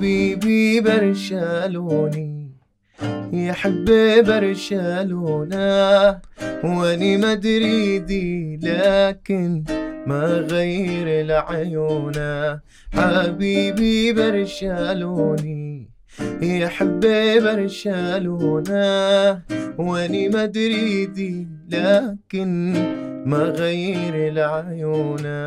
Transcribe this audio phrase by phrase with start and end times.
[0.00, 2.50] حبيبي برشلوني
[3.32, 3.84] يحب
[4.26, 6.18] برشلونة
[6.64, 9.64] واني مدريدي لكن
[10.06, 12.60] ما غير العيونة.
[12.92, 15.90] حبيبي برشلوني
[16.42, 17.00] يحب
[17.44, 18.84] برشلونة
[19.78, 22.72] واني مدريدي لكن
[23.26, 25.40] ما غير العيونة.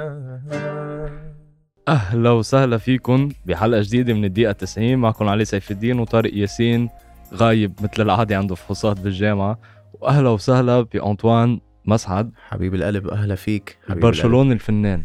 [1.87, 6.89] أهلا وسهلا فيكم بحلقة جديدة من الدقيقة 90 معكم علي سيف الدين وطارق ياسين
[7.33, 9.59] غايب مثل العادة عنده فحوصات بالجامعة.
[9.93, 12.31] وأهلا وسهلا بأنطوان مسعد.
[12.49, 13.77] حبيب القلب أهلا فيك.
[13.89, 15.03] حبيب برشلونة الفنان.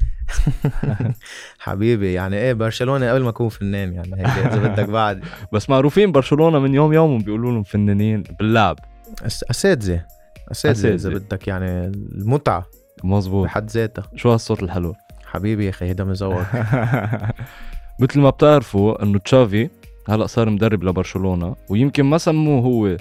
[1.58, 5.24] حبيبي يعني إيه برشلونة قبل ما أكون فنان يعني هيك إذا بدك بعد.
[5.52, 8.78] بس معروفين برشلونة من يوم يوم بيقولوا لهم فنانين باللعب.
[9.26, 10.04] أساتذة.
[10.50, 11.08] أساتذة إذا.
[11.08, 12.66] بدك يعني المتعة
[13.04, 14.04] مزبوط بحد ذاتها.
[14.16, 14.94] شو هالصوت الحلو؟
[15.28, 16.42] حبيبي يا أخي هيدا مزوق
[18.00, 19.68] مثل ما بتعرفوا إنه تشافي
[20.08, 22.96] هلأ صار مدرب لبرشلونة ويمكن ما سموه هو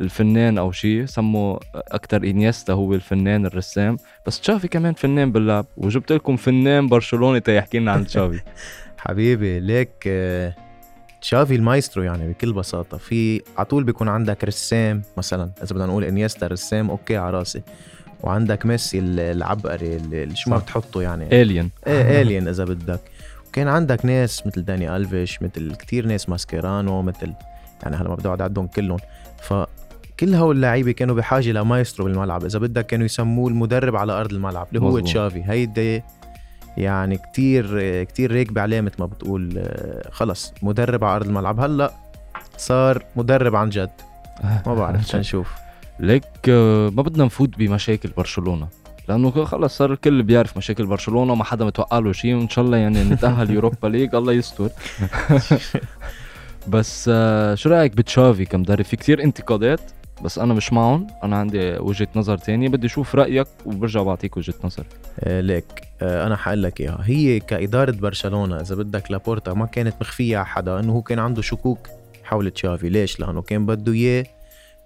[0.00, 6.12] الفنان أو شيء سموا أكثر إنيستا هو الفنان الرسام بس تشافي كمان فنان باللعب وجبت
[6.12, 8.40] لكم فنان برشلونه تيحكي لنا عن تشافي.
[8.98, 10.54] حبيبي ليك آه،
[11.20, 12.96] تشافي المايسترو يعني بكل بساطة.
[12.96, 17.62] في على طول بيكون عندك رسام مثلا إذا بدنا نقول إنيستا رسام okay على راسي.
[18.22, 20.58] وعندك ميسي ال- العبقري اللي شو ما.
[20.58, 21.42] بتحطه يعني.
[21.42, 23.00] الين إيه الين إذا بدك.
[23.48, 27.32] وكان عندك ناس مثل داني ألفيش مثل كتير ناس ماسكيرانو مثل
[27.82, 28.98] يعني هلا ما بدي أقعد اعدهم كلهم.
[29.42, 32.44] فكل هول اللعيبة كانوا بحاجة لمايسترو بالملعب.
[32.44, 34.98] إذا بدك كانوا يسموه المدرب على أرض الملعب اللي هو.
[35.00, 35.42] تشافي.
[35.46, 36.02] هيدي
[36.76, 41.60] يعني كتير كتير راكبة عليه مثل ما بتقول آه، خلص مدرب على أرض الملعب.
[41.60, 41.92] هلأ
[42.56, 43.90] صار مدرب عن جد.
[44.66, 45.52] ما بعرف تنشوف
[46.00, 48.68] ليك آه، ما بدنا نفوت بمشاكل برشلونة
[49.08, 52.76] لأنه خلص صار الكل بيعرف مشاكل برشلونة وما حدا متوقع له شيء وإن شاء الله
[52.76, 54.68] يعني نتأهل يوروبا ليج الله يستر.
[56.68, 59.80] بس آه، شو رأيك بتشافي كمدرب؟ في كتير انتقادات
[60.24, 64.54] بس أنا مش معهم أنا عندي وجهة نظر تانية بدي أشوف رأيك وبرجع بعطيك وجهة
[64.64, 64.84] نظر.
[65.20, 65.64] آه، ليك
[66.02, 67.00] أنا حقول لك إياها.
[67.04, 71.42] هي كإدارة برشلونة إذا بدك لابورتا ما كانت مخفية على حدا إنه هو كان عنده
[71.42, 71.88] شكوك
[72.24, 72.88] حول تشافي.
[72.88, 74.24] ليش؟ لأنه كان بده إياه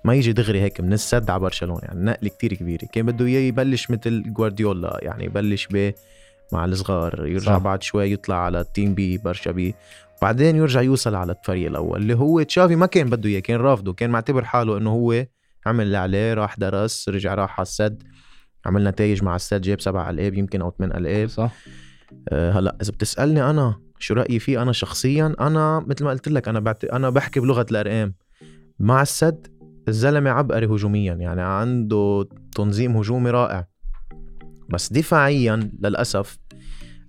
[0.05, 2.87] ما يجي دغري هيك من السد على برشلونة يعني نقلة كتير كبيرة.
[2.93, 5.93] كان بده إياه يبلش مثل جوارديولا يعني يبلش ب
[6.53, 7.63] مع الصغار يرجع صح.
[7.63, 9.75] بعد شوي يطلع على ال team B برشا B
[10.23, 12.03] بعدين يرجع يوصل على الفريق الأول.
[12.03, 15.27] اللي هو تشافي ما كان بده إياه كان رافضه كان معتبر حاله إنه هو
[15.67, 18.03] عمل اللي عليه راح درس رجع راح على السد
[18.67, 21.29] عمل نتائج مع السد جاب سبع ألقاب يمكن أو ثمان ألقاب.
[21.29, 21.53] صح.
[22.29, 26.49] أه هلأ إذا بتسألني أنا شو رأيي فيه أنا شخصيا أنا مثل ما قلت لك
[26.49, 26.85] أنا بعت...
[26.85, 28.15] أنا بحكي بلغة الأرقام.
[28.79, 29.47] مع السد
[29.89, 33.67] الزلمة عبقري هجوميا يعني عنده تنظيم هجومي رائع.
[34.69, 36.39] بس دفاعيا للأسف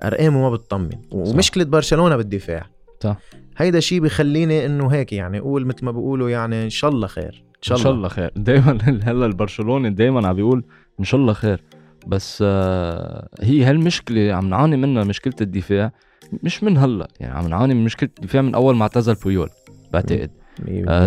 [0.03, 1.01] أرقامه ما بتطمن.
[1.11, 2.65] ومشكلة برشلونة بالدفاع.
[3.03, 3.17] صح.
[3.57, 7.43] هيدا شيء بخليني إنه هيك يعني أقول مثل ما بيقولوا يعني إن شاء الله خير
[7.57, 8.31] إن شاء الله, شاء الله خير.
[8.35, 10.63] دائما هلأ البرشلوني دائما عم بيقول
[10.99, 11.63] إن شاء الله خير.
[12.07, 15.91] بس آه، هي هالمشكلة عم نعاني منها مشكلة الدفاع.
[16.43, 19.49] مش من هلأ يعني عم نعاني من مشكلة الدفاع من أول ما اعتزل بويول
[19.93, 20.31] بعتقد.
[20.39, 20.44] آه،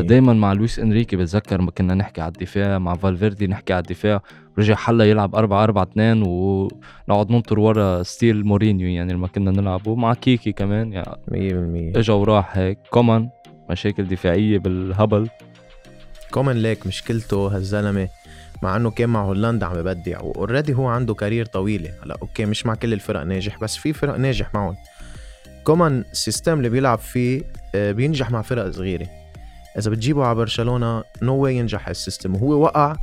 [0.01, 4.23] دايما مع لويس إنريكي بتذكر ما كنا نحكي على الدفاع مع فالفيردي نحكي على الدفاع.
[4.59, 9.95] رجع هلأ يلعب 4 4 2 ونقعد ننطر ورا style مورينيو يعني لما كنا نلعبه
[9.95, 12.79] مع كيكي كمان يعني 100% إجا وراح هيك.
[12.91, 13.29] كومان
[13.71, 15.29] مشاكل دفاعية بالهبل.
[16.31, 18.09] كومن ليك مشكلته هالزلمة
[18.63, 21.91] مع إنه كان مع هولندا عم يبدع و already هو عنده career طويلة.
[22.05, 24.77] هلا okay مش مع كل الفرق ناجح بس في فرق ناجح معهم.
[25.65, 27.43] كومان ال system اللي بيلعب فيه
[27.75, 29.07] آه، بينجح مع فرق صغيرة.
[29.79, 32.35] إذا بتجيبه على برشلونة no way ينجح هال system.
[32.35, 32.97] وهو وقع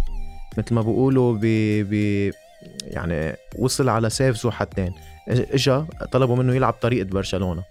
[0.57, 1.45] مثل ما بيقولوا ب
[1.89, 2.31] ب
[2.83, 4.91] يعني وصل على سيف ذو حدين
[5.27, 7.63] إجا طلبوا منه يلعب طريقة برشلونة.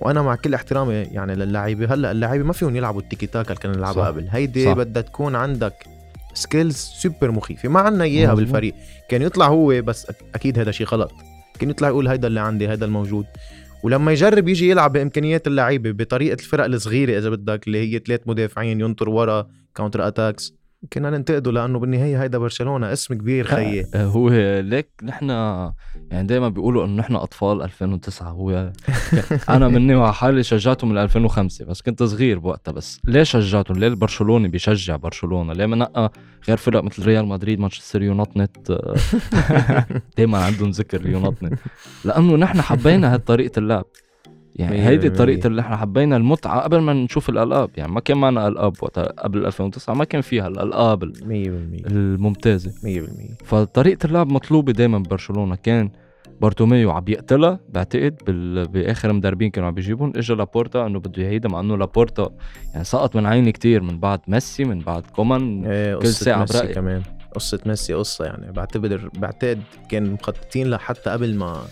[0.00, 3.74] وأنا مع كل احترامي يعني للاعيبه هلأ اللعيبة ما فيهم يلعبوا التيكي تاكا اللي كانوا
[3.74, 3.80] صح.
[3.80, 4.28] نلعبها قبل.
[4.30, 4.74] هيدي.
[4.74, 5.86] بدها تكون عندك
[6.34, 7.68] skills super مخيفة.
[7.68, 8.34] ما عنا إياها.
[8.34, 8.74] بالفريق.
[9.08, 11.12] كان يطلع هو بس أكيد هذا شيء غلط.
[11.60, 13.26] كان يطلع يقول هيدا اللي عندي هيدا الموجود.
[13.82, 18.80] ولما يجرب يجي يلعب بإمكانيات اللعيبة بطريقة الفرق الصغيرة إذا بدك اللي هي ثلاث مدافعين
[18.80, 20.57] ينطر ورا counter attacks
[20.92, 23.86] كنا ننتقده لأنه بالنهاية هيدا برشلونة اسم كبير خيي.
[23.94, 24.30] آه، هو
[24.60, 25.30] ليك نحن
[26.10, 28.72] يعني دائما بيقولوا إنه نحن أطفال 2009 هو
[29.48, 32.72] أنا مني مع حالي شجعته من 2005 بس كنت صغير بوقتها.
[32.72, 36.12] بس ليه شجعته ليه البرشلوني بيشجع برشلونة؟ ليه ما نقى
[36.48, 38.96] غير فرق مثل ريال مدريد مانشستر يونايتد؟ آه،
[40.16, 41.58] دائما عندهم ذكر يونايتد
[42.04, 43.84] لأنه نحن حبينا هاي طريقه اللعب.
[44.58, 45.10] يعني هيدي.
[45.10, 49.04] طريقة اللي إحنا حبينا المتعة قبل ما نشوف الألعاب يعني ما كان معنا ألعاب وقتها
[49.04, 51.22] قبل 2009 ما كان فيها الألعاب 100%
[51.86, 52.70] الممتازة.
[52.70, 55.90] 100% فطريقة اللعب مطلوبة دايما ببرشلونة كان
[56.40, 58.68] بارتوميو عم يقتلها بعتقد بال...
[58.68, 60.12] بآخر مدربين كانوا عم بيجيبهم.
[60.16, 62.30] اجى لابورتا إنه بده يعيدها مع إنه لابورتا
[62.72, 65.64] يعني سقط من عيني كتير من بعد ميسي من بعد كومان.
[65.64, 66.66] إيه كل قصة ساعة ميسي.
[66.66, 67.02] كمان.
[67.34, 68.52] قصة ميسي قصة يعني.
[68.52, 71.62] بعتبر بعتقد كان مخططين لحتى قبل ما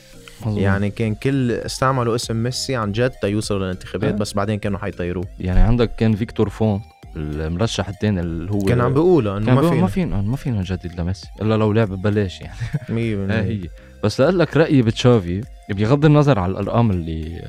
[0.40, 0.58] مظبوط.
[0.58, 4.16] يعني كان كل استعملوا اسم ميسي عن جد تيوصلوا للانتخابات آه.
[4.16, 5.24] بس بعدين كانوا حيطيروه.
[5.40, 6.82] يعني عندك كان فيكتور فونت
[7.16, 10.58] المرشح الثاني اللي هو كان عم بيقولوا إنه ما بيقول ما فينا فينا ما فينا
[10.58, 12.56] نجدد لميسي إلا لو لعب ببلاش يعني.
[12.88, 13.68] مية ها بالمية هي.
[14.04, 17.42] بس لأقول لك رأيي بتشافي بغض النظر على الأرقام اللي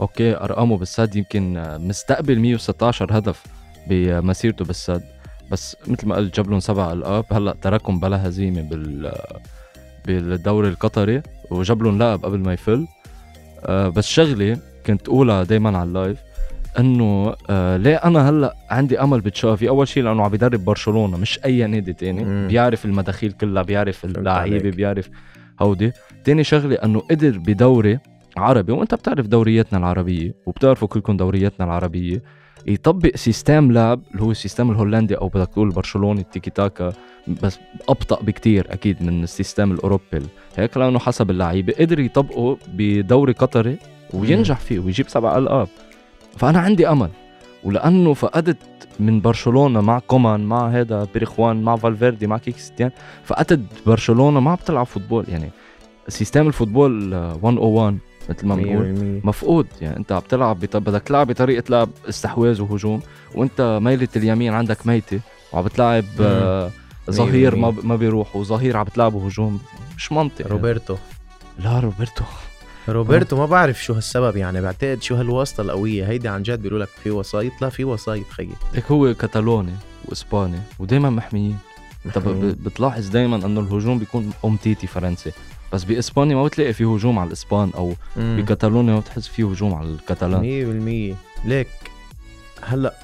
[0.00, 3.42] أوكي أرقامه بالسد يمكن مستقبل 116 هدف
[3.86, 5.02] بمسيرته بالسد
[5.50, 9.12] بس مثل ما قلت جاب لهم سبع ألقاب هلأ تركهم بلا هزيمة بال
[10.06, 11.22] بالدوري القطري.
[11.50, 12.86] وجاب لهم لقب قبل ما يفل.
[13.64, 16.18] آه بس شغلة كنت أقولها دائما على اللايف
[16.78, 21.40] إنه آه ليه أنا هلأ عندي أمل بتشافي؟ أول شيء لأنه عم يدرب برشلونة مش
[21.44, 22.24] أي نادي تاني.
[22.24, 22.48] مم.
[22.48, 24.70] بيعرف المداخيل كلها بيعرف اللعيبة.
[24.70, 25.10] بيعرف
[25.62, 25.92] هودي.
[26.24, 27.98] تاني شغلة إنه قدر بدوري
[28.36, 32.22] عربي وأنت بتعرف دورياتنا العربية وبتعرفوا كلكم دورياتنا العربية.
[32.66, 36.92] يطبق system لعب اللي هو ال system الهولندي أو بدك تقول البرشلوني التيكي تاكا
[37.42, 37.58] بس
[37.88, 40.22] أبطأ بكتير أكيد من ال system الأوروبي
[40.56, 43.78] هيك لأنه حسب اللعيبة قدر يطبقه بدوري قطري
[44.14, 45.68] وينجح فيه ويجيب سبع ألقاب.
[46.36, 47.10] فأنا عندي أمل.
[47.64, 48.58] ولأنه فقدت
[49.00, 52.90] من برشلونة مع كومان مع هذا بيريخوان مع فالفيردي مع كيكي ستيان
[53.24, 55.24] فقدت برشلونة ما بتلعب football.
[55.28, 55.50] يعني
[56.08, 59.20] system ال football آه، 101 مثل ما بنقول.
[59.24, 60.76] مفقود يعني انت عم تلعب بط...
[60.76, 63.00] بدك تلعب بطريقة لعب استحواذ وهجوم
[63.34, 65.20] وانت ميلة اليمين عندك ميتة
[65.52, 66.70] وعم بتلعب آه،
[67.10, 67.84] ظهير ما ب...
[67.86, 69.60] ما بيروح وظهير عم بتلعبه هجوم
[69.96, 70.52] مش منطق يعني.
[70.52, 70.96] روبرتو.
[71.58, 72.24] لا روبرتو.
[72.88, 76.08] روبرتو ما بعرف شو هالسبب يعني بعتقد شو هالواسطة القوية.
[76.08, 78.50] هيدي عن جد بيقولوا لك في وسايط؟ لا في وسايط خيي.
[78.74, 79.72] هيك هو كتالوني
[80.04, 81.58] وإسباني ودائما محميين.
[82.06, 85.32] انت بتلاحظ دائما إنه الهجوم بيكون أمتيتي فرنسي.
[85.72, 88.42] بس بإسبانيا ما بتلاقي في هجوم على الإسبان أو مم.
[88.42, 91.14] بكتالونيا ما بتحس في هجوم على الكتالان مية بالمية.
[91.44, 91.68] ليك
[92.62, 92.94] هلأ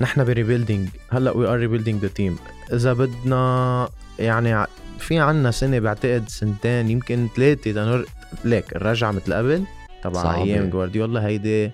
[0.00, 2.36] نحن ب rebuilding هلأ we are rebuilding the team
[2.72, 3.88] إذا بدنا
[4.18, 4.66] يعني
[4.98, 8.04] في عنا سنة بعتقد سنتين يمكن ثلاثة تنر
[8.44, 9.64] ليك الرجعة مثل قبل
[10.02, 10.34] تبع.
[10.34, 11.70] أيام جوارديولا هيدي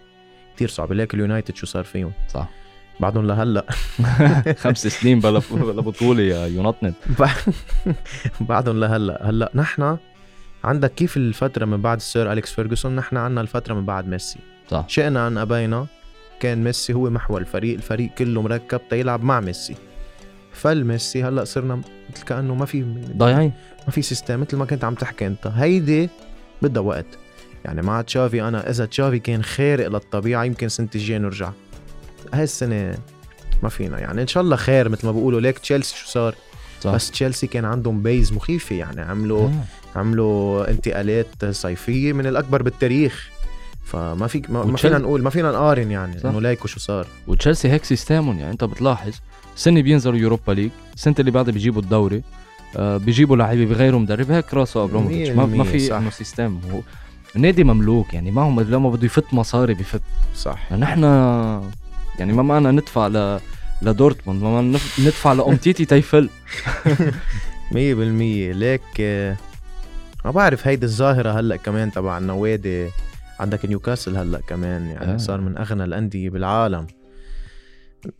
[0.57, 0.95] كتير صعبة.
[0.95, 2.49] ليك اليونايتد شو صار فيهم؟ صح.
[3.01, 3.65] بعدهم لهلا.
[4.63, 6.95] خمس سنين بلا بلا بطولة يا يونايتد
[8.41, 9.29] بعدهم لهلا.
[9.29, 9.97] هلا نحن
[10.65, 14.39] عندك كيف الفترة من بعد السير أليكس فيرجسون؟ نحن عنا الفترة من بعد ميسي.
[14.71, 14.85] صح.
[14.89, 15.87] شئنا أم أبينا
[16.41, 19.75] كان ميسي هو محور الفريق الفريق كله مركب تيلعب مع ميسي.
[20.53, 21.81] فل ميسي هلا صرنا
[22.13, 22.83] مثل كأنه ما في
[23.17, 23.53] ضايعين.
[23.87, 25.47] ما في system مثل ما كنت عم تحكي أنت.
[25.47, 26.09] هيدي
[26.63, 27.07] بدها وقت.
[27.65, 31.51] يعني مع تشافي أنا إذا تشافي كان خارق للطبيعة يمكن سنه الجاي نرجع
[32.35, 32.95] هاي السنة
[33.63, 33.99] ما فينا.
[33.99, 36.35] يعني إن شاء الله خير مثل ما بيقولوا ليك تشيلسي شو صار؟
[36.81, 36.95] صح.
[36.95, 38.77] بس تشيلسي كان عندهم base مخيفة.
[38.77, 39.99] يعني عملوا آه.
[39.99, 43.31] عملوا انتقالات صيفية من الأكبر بالتاريخ.
[43.85, 46.25] فما فيك ما, ما وتشيل- فينا نقول ما فينا نقارن يعني.
[46.25, 47.07] إنه ليكو شو صار.
[47.27, 48.39] وتشيلسي هيك system هم.
[48.39, 49.13] يعني أنت بتلاحظ
[49.57, 52.23] سنة بينزلوا يوروبا ليج السنة اللي بعدها بيجيبوا الدوري.
[52.77, 55.31] آه بيجيبوا لعيبة بيغيروا مدرب هيك راسه أبراموفيتش.
[55.31, 55.97] ما, ما في.
[55.97, 56.61] إنه system.
[56.73, 56.81] هو
[57.35, 58.15] نادي مملوك.
[58.15, 60.01] يعني ما هم لما بده يفت مصاري بفت.
[60.37, 60.73] صح.
[60.73, 61.05] نحن
[62.21, 63.41] يعني ما معنا ندفع ل
[63.83, 66.29] لدورتموند ما معنا ندفع لأمتيتي تيفل.
[67.73, 68.53] مية بالمية.
[68.53, 69.37] ليك آه،
[70.25, 72.89] ما بعرف هيدي الظاهرة هلأ كمان تبع النوادي.
[73.41, 75.17] عندك نيوكاسل هلأ كمان يعني آه.
[75.17, 76.87] صار من أغنى الأندية بالعالم.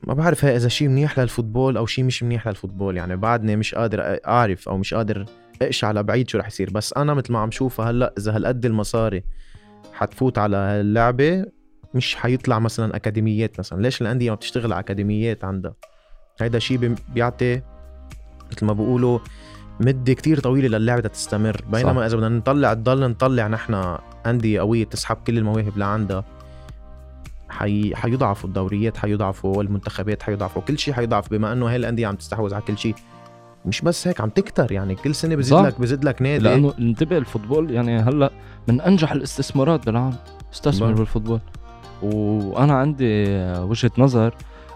[0.07, 2.97] ما بعرف إذا شيء منيح لل football أو شيء مش منيح لل football.
[2.97, 5.27] يعني بعدني مش قادر أعرف أو مش قادر
[5.63, 6.71] اقشع لبعيد شو رح يصير.
[6.71, 9.23] بس أنا مثل ما عم شوفها هلأ إذا هالقد المصاري
[9.93, 11.45] حتفوت على هاللعبة
[11.95, 13.83] مش حيطلع مثلا أكاديميات مثلا.
[13.83, 15.75] ليش الاندية ما بتشتغل على أكاديميات عندها؟
[16.41, 17.61] هيدا شيء بي- بيعطي
[18.53, 19.19] مثل ما بيقولوا
[19.81, 21.65] مدة كتير طويلة للعبة تستمر.
[21.73, 21.99] بينما صح.
[21.99, 26.25] إذا بدنا نطلع تضل نطلع نحن أندية قوية تسحب كل المواهب لعندها
[27.49, 27.95] حي...
[27.95, 31.31] حيضعفوا الدوريات حيضعفوا والمنتخبات حيضعفوا كل شيء حيضعف.
[31.31, 32.95] بما إنه هاي الأندية عم تستحوذ على كل شيء
[33.67, 34.95] مش بس هيك عم تكتر يعني.
[34.95, 35.65] كل سنة بزيد صح.
[35.65, 36.45] لك بزيد لك نادي.
[36.45, 38.31] لأنه انتبه ال football يعني هلأ
[38.69, 40.17] من أنجح الاستثمارات بالعالم
[40.53, 40.93] استثمر.
[40.93, 41.41] بال football.
[42.03, 43.25] وأنا عندي
[43.61, 44.35] وجهة نظر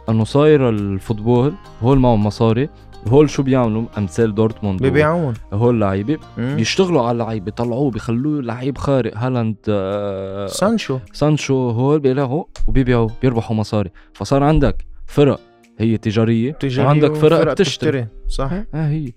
[0.09, 1.53] إنه صاير ال football
[1.83, 2.69] هول معهم مصاري
[3.09, 6.19] هول شو بيعملوا؟ أمثال دورتموند ببيعون هول لعيبة.
[6.39, 9.17] بيشتغلوا على اللعيب بيطلعوه بيخلوه لعيب خارق.
[9.17, 10.99] هالاند آه، سانشو.
[11.13, 13.91] سانشو هول بيلاقوا وبيبيعوا بيربحوا مصاري.
[14.15, 15.41] فصار عندك فرق
[15.79, 18.07] هي تجارية تجاري وعندك فرق بتشتري.
[18.29, 19.13] صح؟ ها هي.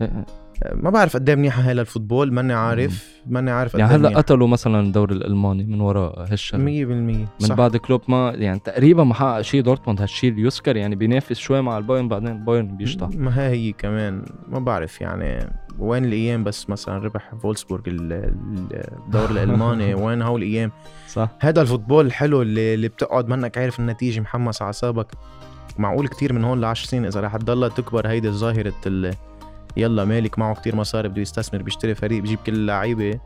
[0.00, 0.26] ها-
[0.74, 4.18] ما بعرف قد إيه منيحة هاي لل football ماني عارف ماني عارف يعني إيه هلأ.
[4.18, 6.64] قتلوا مثلا الدوري الألماني من وراء هالشغلة.
[6.64, 7.54] 100% من صح.
[7.54, 11.78] بعد كلوب ما يعني تقريبا ما حقق شيء دورتموند هالشيء يذكر يعني بينافس شوي مع
[11.78, 16.98] البايرن بعدين البايرن بيشطح ما هي هي كمان ما بعرف يعني وين الأيام بس مثلا
[16.98, 20.72] ربح فولسبورغ ال- ال- الدوري الألماني وين هول الأيام.
[21.08, 21.28] صح.
[21.40, 25.06] هذا ال football الحلو اللي, اللي بتقعد منك عارف النتيجة محمس على اعصابك
[25.78, 28.72] معقول كتير من هون ل 10 سنين إذا رح تضلها تكبر هيدي ظاهره
[29.76, 33.18] يلا مالك معه كتير مصاري بده يستثمر بيشتري فريق بيجيب كل اللعيبه.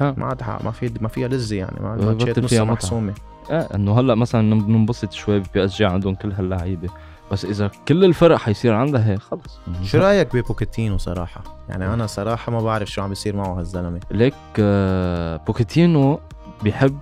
[0.00, 2.64] ما عاد ما في ما فيها لذة يعني ما الماتشات فيها نصها.
[2.64, 3.14] محسومة.
[3.50, 6.88] إيه إنه هلأ مثلا بننبسط شوي ببي إس جي عندهم كل هاللعيبة.
[7.32, 9.58] بس إذا كل الفرق حيصير عندها هيك خلص.
[9.82, 14.00] شو رأيك ببوكيتينو صراحة؟ يعني أنا صراحة ما بعرف شو عم بيصير معه هالزلمة.
[14.10, 16.20] ليك آه، بوكيتينو
[16.62, 16.98] بيحب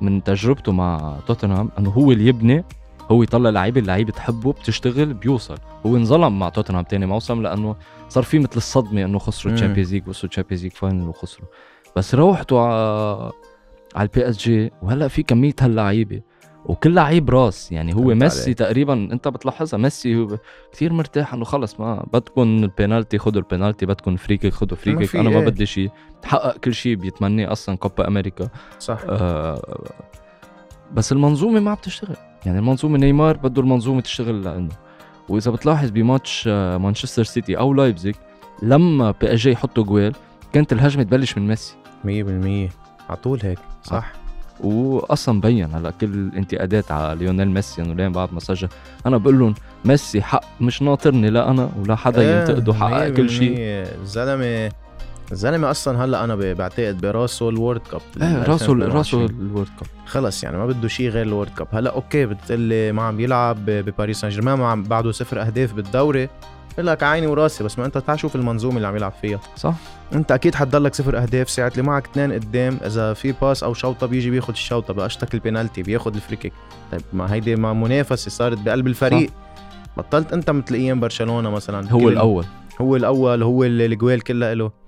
[0.00, 2.64] من تجربته مع توتنهام إنه هو اللي يبني
[3.10, 5.58] هو يطلع لعيبه اللعيبه تحبه بتشتغل بيوصل.
[5.86, 7.76] هو انظلم مع توتنهام تاني موسم لأنه
[8.08, 9.58] صار في مثل الصدمة إنه خسروا مم.
[9.58, 11.48] ال Champions League وصلوا ال Champions League final وخسروا.
[11.96, 13.30] بس روحتوا على
[13.96, 16.22] على ال PSG وهلأ في كمية هاللعيبة.
[16.66, 17.72] وكل لعيب راس.
[17.72, 18.58] يعني هو ميسي عليك.
[18.58, 20.38] تقريبا أنت بتلاحظها ميسي هو
[20.72, 24.98] كثير مرتاح إنه خلص ما بدكم البينالتي خذوا البينالتي بدكم free kick خذوا free ما
[24.98, 25.46] kick في أنا ما إيه.
[25.46, 25.90] بدي شيء.
[26.22, 28.98] تحقق كل شيء بيتمناه أصلا كوبا أمريكا صح.
[29.08, 29.90] آه
[30.92, 34.68] بس المنظومة ما عم تشتغل يعني المنظومة نيمار بده المنظومة تشتغل لإنه.
[35.28, 38.14] وإذا بتلاحظ بماتش آه، مانشستر سيتي أو لايبزيج
[38.62, 40.12] لما PSG يحطوا جوال
[40.52, 41.74] كانت الهجمة تبلش من ميسي.
[42.04, 42.08] 100%
[43.08, 44.12] على طول هيك صح.
[44.60, 48.68] واصلا مبين هلأ كل الانتقادات على ليونيل ميسي إنه لين بعد ما سجل.
[49.06, 53.30] أنا بقول لهم ميسي حق مش ناطرني لا أنا ولا حدا إيه، ينتقده حقق كل
[53.30, 53.54] شيء.
[54.02, 54.70] الزلمه
[55.32, 59.22] الزلمه أصلا هلأ أنا بعتقد براسه ال World Cup إيه راسه 2022.
[59.22, 62.26] راسه ال World Cup خلص يعني ما بده شيء غير ال World Cup هلأ okay
[62.26, 66.28] بتقلي ما عم يلعب بباريس سان جيرمان ما عم بعده صفر أهداف بالدوري.
[66.72, 69.40] بقول لك عيني وراسي بس ما أنت تعال شوف المنظومة اللي عم يلعب فيها.
[69.56, 69.74] صح.
[70.12, 72.78] أنت أكيد حتضلك صفر أهداف ساعه اللي معك اثنين قدام.
[72.84, 76.52] إذا في pass أو شوطة بيجي بياخذ الشوطة بقشتك البينالتي بياخذ ال free kick
[76.92, 79.30] طيب ما هيدي ما منافسة صارت بقلب الفريق.
[79.96, 82.44] بطلت أنت مثل أيام برشلونة مثلا هو الأول.
[82.80, 84.81] هو الأول هو الجوال كلها له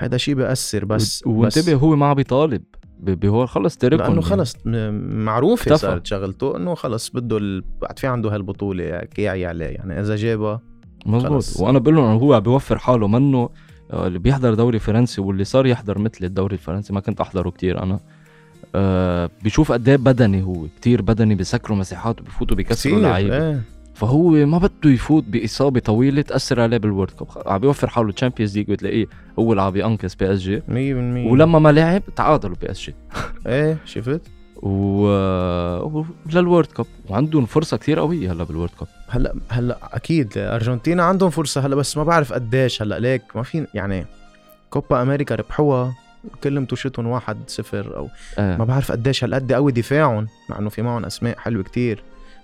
[0.00, 2.62] هذا شيء بيأثر بس وانتبه هو ما عم بيطالب.
[3.00, 5.76] بهول خلص تركهم لأنه خلص م- معروفه.
[5.76, 7.62] صارت شغلته إنه خلص بده ال...
[7.82, 9.66] بعد في عنده هالبطولة كيعي عليه.
[9.66, 10.60] يعني إذا جابها
[11.06, 11.30] مزبوط.
[11.32, 11.60] خلص.
[11.60, 13.48] وأنا بقول لهم إنه هو عم بيوفر حاله منه
[13.92, 17.82] آه، اللي بيحضر دوري فرنسي واللي صار يحضر مثل الدوري الفرنسي ما كنت أحضره كتير
[17.82, 18.00] أنا.
[18.74, 23.36] آه بيشوف قد إيه بدني هو كتير بدني بيسكروا مساحات وبيفوتوا بيكسروا كثير لعيبة.
[23.50, 23.60] إيه.
[23.94, 27.28] فهو ما بده يفوت بإصابة طويلة تأثر عليه بال World Cup.
[27.46, 29.06] عم بيوفر حاله Champions League بتلاقيه
[29.38, 32.94] هو اللي عم بينقذ PSG 100% ولما ما لعب تعادلوا PSG
[33.46, 34.20] إيه شفت؟
[34.62, 35.06] و...
[36.26, 36.86] ولل World Cup.
[37.08, 38.88] وعندهم فرصة كتير قوية هلا بال World Cup.
[39.08, 42.98] هلا هلا أكيد أرجنتينا عندهم فرصة هلا بس ما بعرف قديش هلا.
[42.98, 44.06] ليك ما في يعني
[44.70, 45.94] كوبا أمريكا ربحوها
[46.44, 48.56] كل ماتشاتهم واحد صفر أو آه.
[48.56, 52.02] ما بعرف قديش هالقد قوي دفاعهم مع إنه في معهم أسماء حلوة كتير.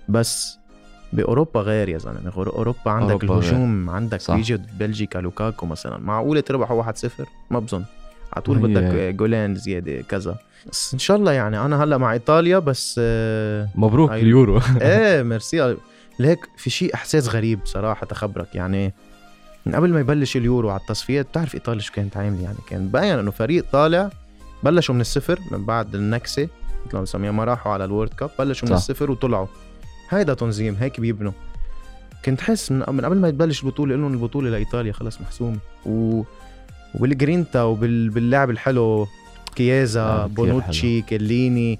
[0.09, 0.59] بس
[1.13, 2.29] بأوروبا غير يا زلمة.
[2.37, 3.43] غير أوروبا عندك أوروبا غير.
[3.43, 4.35] الهجوم عندك صح.
[4.35, 5.97] بيجي بلجيكا لوكاكو مثلا.
[5.97, 7.09] معقولة تربحوا 1-0
[7.49, 7.83] ما بظن.
[8.33, 10.35] على طول بدك جولين زيادة كذا.
[10.71, 14.61] بس إن شاء الله يعني أنا هلأ مع إيطاليا بس آه، مبروك هاي- اليورو.
[14.81, 15.75] إيه ميرسي.
[16.19, 18.55] ليك في شيء إحساس غريب صراحة تخبرك.
[18.55, 18.93] يعني
[19.65, 23.19] من قبل ما يبلش اليورو على التصفيات بتعرف إيطاليا شو كانت عاملة؟ يعني كان باين
[23.19, 24.09] إنه فريق طالع
[24.63, 26.43] بلشوا من الصفر من بعد النكسة
[26.85, 28.81] مثل ما بنسميها ما راحوا على ال World Cup بلشوا من صح.
[28.83, 29.47] الصفر وطلعوا.
[30.09, 31.31] هيدا تنظيم هيك بيبنوا.
[32.25, 35.57] كنت حس من قبل ما تبلش البطولة لهم البطولة لإيطاليا خلص محسومة.
[35.85, 36.23] و
[36.95, 39.07] وبالجرينتا وباللعب الحلو
[39.55, 41.79] كييزا آه، بونوتشي كيليني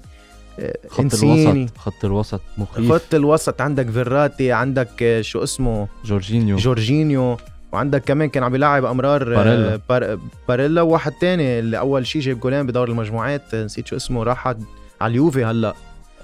[0.58, 1.52] آه، خط إنسيني.
[1.52, 2.92] الوسط خط الوسط مخيف.
[2.92, 6.56] خط الوسط عندك فيراتي عندك آه، شو اسمه؟ جورجينيو.
[6.56, 7.36] جورجينيو.
[7.72, 9.80] وعندك كمان كان عم بيلعب أمرار باريلا.
[9.88, 10.18] بار
[10.48, 10.82] باريلا.
[10.82, 15.44] وواحد تاني اللي أول شيء جاب جولين بدور المجموعات نسيت شو اسمه راح على اليوفي
[15.44, 15.74] هلأ.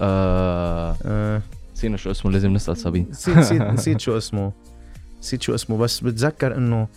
[0.01, 1.41] آه آه،
[1.75, 4.51] نسينا شو اسمه لازم نسأل سابين نسيت نسيت نسيت شو اسمه.
[5.19, 6.87] نسيت شو اسمه بس بتذكر إنه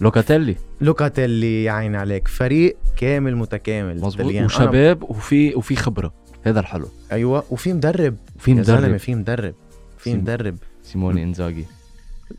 [0.00, 0.56] لوكاتيلي.
[0.80, 2.28] لوكاتيلي يا عيني عليك.
[2.28, 4.00] فريق كامل متكامل.
[4.00, 6.12] أنا- وشباب وفي وفي خبرة.
[6.42, 6.88] هذا الحلو.
[7.12, 8.16] أيوه وفي مدرب.
[8.36, 9.54] وفي يا زلمة مدرب في مدرب.
[9.98, 10.56] في سيم- مدرب.
[10.82, 11.64] سيموني إنزاجي.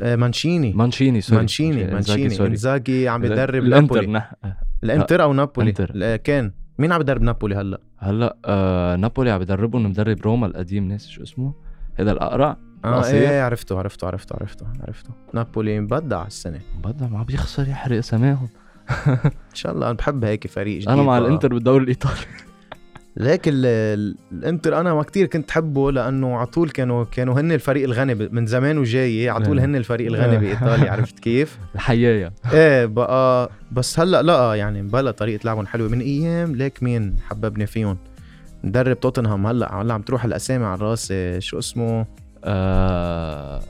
[0.02, 0.74] آه، مانشيني.
[0.74, 1.38] مانشيني sorry.
[1.38, 2.48] مانشيني مانشيني.
[2.48, 4.24] إنزاجي عم بيدرب الإنتر نابولي.
[4.84, 5.92] الإنتر أو نابولي؟ إنتر.
[5.96, 6.52] لا، كان.
[6.78, 11.24] مين عم بدرب نابولي هلأ؟ هلأ آه نابولي عم بدربهم مدرب روما القديم ناس شو
[11.24, 11.54] اسمه؟
[11.96, 13.16] هذا الأقرع؟ آه القصير.
[13.30, 15.10] إيه عرفته عرفته عرفته عرفته عرفته.
[15.34, 16.60] نابولي مبدع السنة.
[16.84, 18.48] بدنا ما بيخسر يحرق سماهم.
[19.26, 20.90] إن شاء الله أنا بحب هيك فريق جديد.
[20.90, 21.28] أنا مع بقى.
[21.28, 22.16] الإنتر بالدوري الإيطالي.
[23.18, 27.52] ليك ال- ال- الإنتر أنا ما كتير كنت حبه لأنه على طول كانوا كانوا هن
[27.52, 29.66] الفريق الغني من زمان وجاي على طول إيه.
[29.66, 32.34] هن الفريق الغني بإيطاليا عرفت كيف؟ الحياية.
[32.54, 35.90] إيه بقى بس هلأ لأ يعني بلا طريقة لعبهم حلوة.
[35.90, 37.98] من أيام ليك مين حببني فيهم؟
[38.64, 42.06] مدرب توتنهام هلا هلا عم تروح الأسامي على راسي شو اسمه؟
[42.44, 43.62] آه...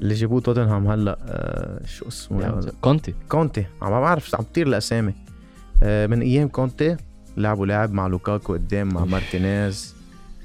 [0.00, 3.14] اللي جابوه توتنهام هلا آه شو اسمه؟ كونتي.
[3.28, 3.66] كونتي.
[3.82, 5.14] عم بعرف عم تطير الأسامي.
[5.82, 6.96] آه من أيام كونتي
[7.36, 9.94] لعبوا لاعب مع لوكاكو قدام مع مارتينيز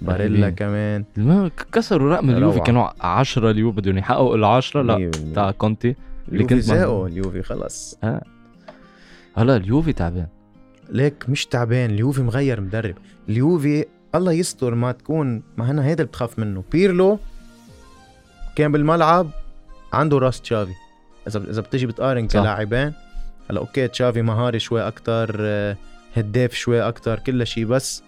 [0.02, 0.50] باريلا.
[0.50, 1.06] كمان.
[1.18, 2.60] المهم كسروا رقم اليوفي.
[2.60, 4.82] كانوا 10 اليوفي بدهم يحققوا العشرة.
[4.82, 5.36] لا 100%.
[5.36, 5.96] تاع كونتي.
[6.32, 8.00] اللي كنت اليوفي خلص.
[9.38, 10.28] هلا اليوفي تعبان.
[10.90, 12.96] ليك مش تعبان اليوفي مغير مدرب.
[13.30, 16.64] اليوفي الله يستر ما تكون ما هنا هيدا اللي بتخاف منه.
[16.72, 17.20] بيرلو
[18.56, 19.30] كان بالملعب
[19.94, 20.74] عنده راس تشافي.
[21.28, 22.40] إذا إذا بتجي بتقارن صح.
[22.40, 22.94] كلاعبين
[23.50, 25.78] هلا okay تشافي مهاري شوي أكتر آه،
[26.16, 28.04] هداف شوي أكتر كل شيء بس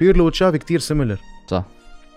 [0.00, 1.64] بيرلو وتشافي كتير similar صح.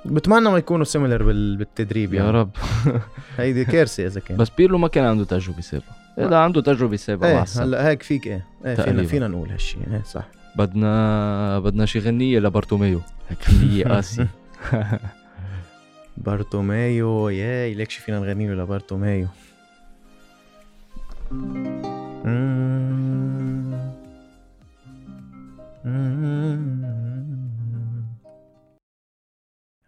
[0.06, 2.32] بتمنى ما يكونوا similar بالتدريب يا يعني.
[2.32, 2.50] رب.
[3.38, 4.38] هيدي كارثه إذا كان.
[4.38, 5.96] بس بيرلو ما كان عنده تجربة سابقة.
[6.18, 7.46] إذا عنده تجربة سابقة إيه.
[7.63, 9.04] هلأ هيك فيك إيه, إيه فينا.
[9.04, 10.27] فينا نقول هالشيء إيه صح.
[10.56, 13.01] بدنا بدنا شي غنية لبارتوميو.
[13.30, 14.27] هيك غنية قاسي
[16.18, 19.27] بارتوميو ياي ليك شي فينا نغني له لبارتوميو
[21.32, 23.72] مم.
[25.86, 26.97] مم.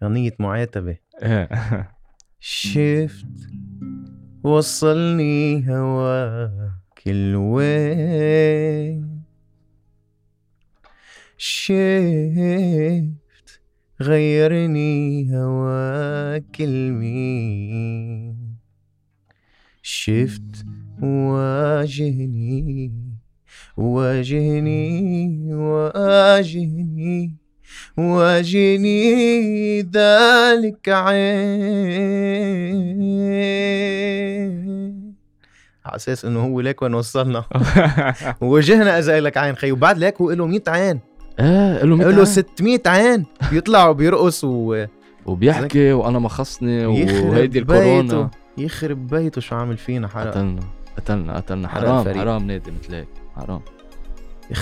[0.02, 0.96] أغنية معاتبة.
[2.40, 3.26] شفت؟
[4.44, 8.50] وصلني هواك الوين.
[11.36, 12.80] شفت؟
[14.00, 18.56] غيرني هواك المين.
[19.82, 20.64] شفت؟
[21.02, 22.92] واجهني.
[23.76, 27.36] واجهني واجهني.
[27.96, 31.30] واجهني ذلك عين.
[35.86, 37.44] على أساس إنه هو ليك وين وصلنا.
[38.40, 41.00] وجهنا إذا لك عين خي وبعد ليك هو له 100 عين.
[41.40, 43.26] إيه له له 600 عين.
[43.50, 44.84] بيطلع وبيرقص و
[45.26, 48.30] وبيحكي وأنا ما خصني وهيدي الكورونا.
[48.58, 50.60] يخرب بيته شو عامل فينا حرق قتلنا
[50.96, 51.68] قتلنا قتلنا.
[51.68, 52.22] حرام الفريق.
[52.22, 53.08] حرام نادي مثل هيك.
[53.36, 53.60] حرام.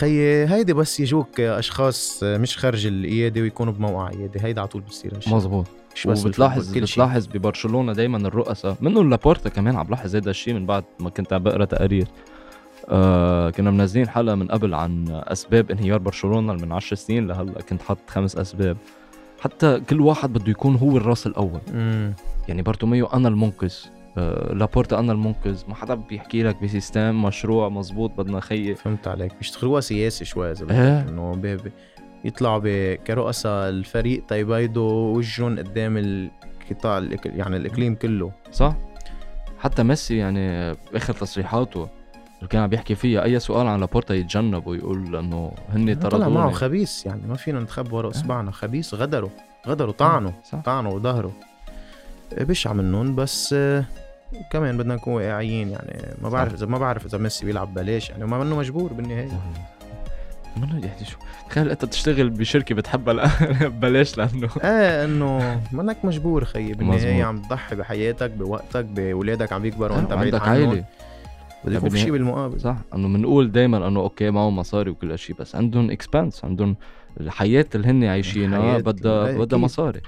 [0.02, 4.40] يا هيدي بس يجوك أشخاص مش خارج القيادة ويكونوا بموقع قيادة.
[4.40, 4.82] هيدا على طول
[5.94, 6.78] مش بس وبتلاحظ.
[6.78, 11.32] بتلاحظ ببرشلونة دائما الرؤساء منهم لابورتا كمان عم بلاحظ هذا الشيء من بعد ما كنت
[11.32, 12.06] عم بقرأ تقارير.
[12.88, 17.82] آه كنا منزلين حلقة من قبل عن أسباب انهيار برشلونة من 10 سنين لهلا كنت
[17.82, 18.76] حاط خمس أسباب.
[19.40, 21.60] حتى كل واحد بده يكون هو الراس الأول.
[21.70, 22.14] امم
[22.48, 23.74] يعني بارتوميو أنا المنقذ
[24.52, 25.62] لابورتا أنا المنقذ.
[25.68, 29.32] ما حدا بيحكي لك ب system مشروع مزبوط بدنا خيي فهمت عليك.
[29.38, 31.00] بيشتغلوها سياسي شوي إذا إيه.
[31.02, 31.72] بدك إنه بي- بي-
[32.24, 38.32] يطلعوا كرؤساء الفريق تيبيضوا وجهن قدام القطاع يعني الإقليم كله.
[38.52, 38.74] صح.
[39.58, 41.88] حتى ميسي يعني باخر تصريحاته
[42.38, 46.50] اللي كان عم بيحكي فيها أي سؤال عن لابورتا يتجنب ويقول إنه هن طلع معه
[46.50, 49.30] خبيث يعني ما فينا نتخبى ورا اصبعنا خبيث غدروا
[49.68, 50.58] غدروا طعنوا صح.
[50.60, 51.30] طعنوا وظهروا
[52.32, 53.54] بشع منهم بس
[54.52, 56.02] كمان بدنا نكون واقعيين يعني.
[56.22, 59.40] ما بعرف اذا ما بعرف إذا ميسي بيلعب بلاش يعني ما منه مجبور بالنهاية.
[60.56, 61.18] منو يعني شو؟
[61.50, 63.28] تخيل أنت تشتغل بشركة بتحبها لا
[63.82, 64.48] بلاش لأنه.
[64.64, 67.24] إيه إنه منك مجبور خيي بالنهاية.
[67.24, 70.84] عم تضحي بحياتك بوقتك باولادك عم بيكبروا وأنت بعيد عندك عائلة.
[71.64, 72.60] بده يكون في بالنهاية- شيء بالمقابل.
[72.60, 72.76] صح.
[72.94, 76.76] إنه بنقول دائما إنه okay معهم مصاري وكل شيء بس عندهم expenses عندهم
[77.20, 79.38] الحياة اللي هن عايشينها بدها أكيد.
[79.40, 80.00] بدها مصاري.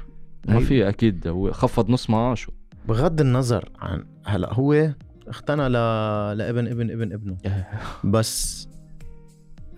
[0.48, 0.61] ما.
[0.61, 2.53] في أكيد هو خفض نص معاشه.
[2.88, 4.90] بغض النظر عن هلا هو
[5.29, 5.72] اختنى ل...
[6.38, 7.37] لابن ابن ابن ابنه.
[8.05, 8.68] بس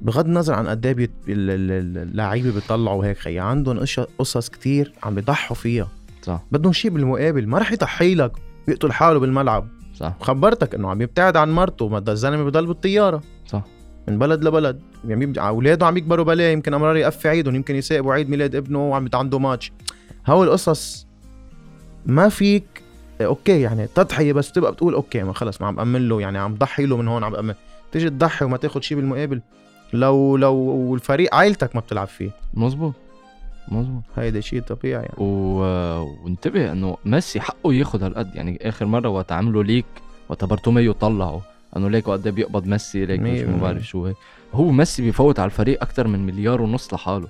[0.00, 3.84] بغض النظر عن قد إيه اللعيبة بيطلعوا هيك خي عندهم
[4.18, 5.88] قصص كتير عم بيضحوا فيها.
[6.22, 6.42] صح.
[6.52, 8.32] بدهم شيء بالمقابل ما رح يضحي لك
[8.66, 9.68] بيقتل حاله بالملعب.
[9.94, 10.16] صح.
[10.20, 13.22] خبرتك إنه عم يبتعد عن مرته ما الزلمه بضل بالطيارة.
[13.46, 13.64] صح.
[14.08, 14.80] من بلد لبلد.
[15.04, 19.08] يعني اولاده عم يكبروا بلا يمكن أمرار يقضي عيدهم يمكن يصاقبوا عيد ميلاد ابنه وعم
[19.14, 19.72] عنده ماتش.
[20.26, 21.06] هول القصص
[22.06, 22.82] ما فيك
[23.20, 26.54] okay يعني تضحية بس تبقى بتقول okay ما خلص ما عم بأمن له يعني عم
[26.54, 27.54] ضحي له من هون عم بأمن
[27.92, 29.40] تيجي تضحي وما تاخذ شيء بالمقابل.
[29.92, 32.30] لو لو الفريق عائلتك ما بتلعب فيه.
[32.54, 32.94] مزبوط
[33.68, 35.14] مزبوط هيدا شيء طبيعي يعني.
[35.18, 35.24] و...
[36.24, 38.34] وانتبه إنه ميسي حقه ياخذ هالقد.
[38.34, 39.86] يعني آخر مرة وقت عملوا ليك
[40.28, 41.40] وقت بارتوميو طلعوا
[41.76, 43.56] إنه ليك إيه بيقبض ميسي ليك مش ما.
[43.56, 44.16] بعرف شو هيك.
[44.52, 47.28] هو ميسي بيفوت على الفريق أكثر من مليار ونص لحاله.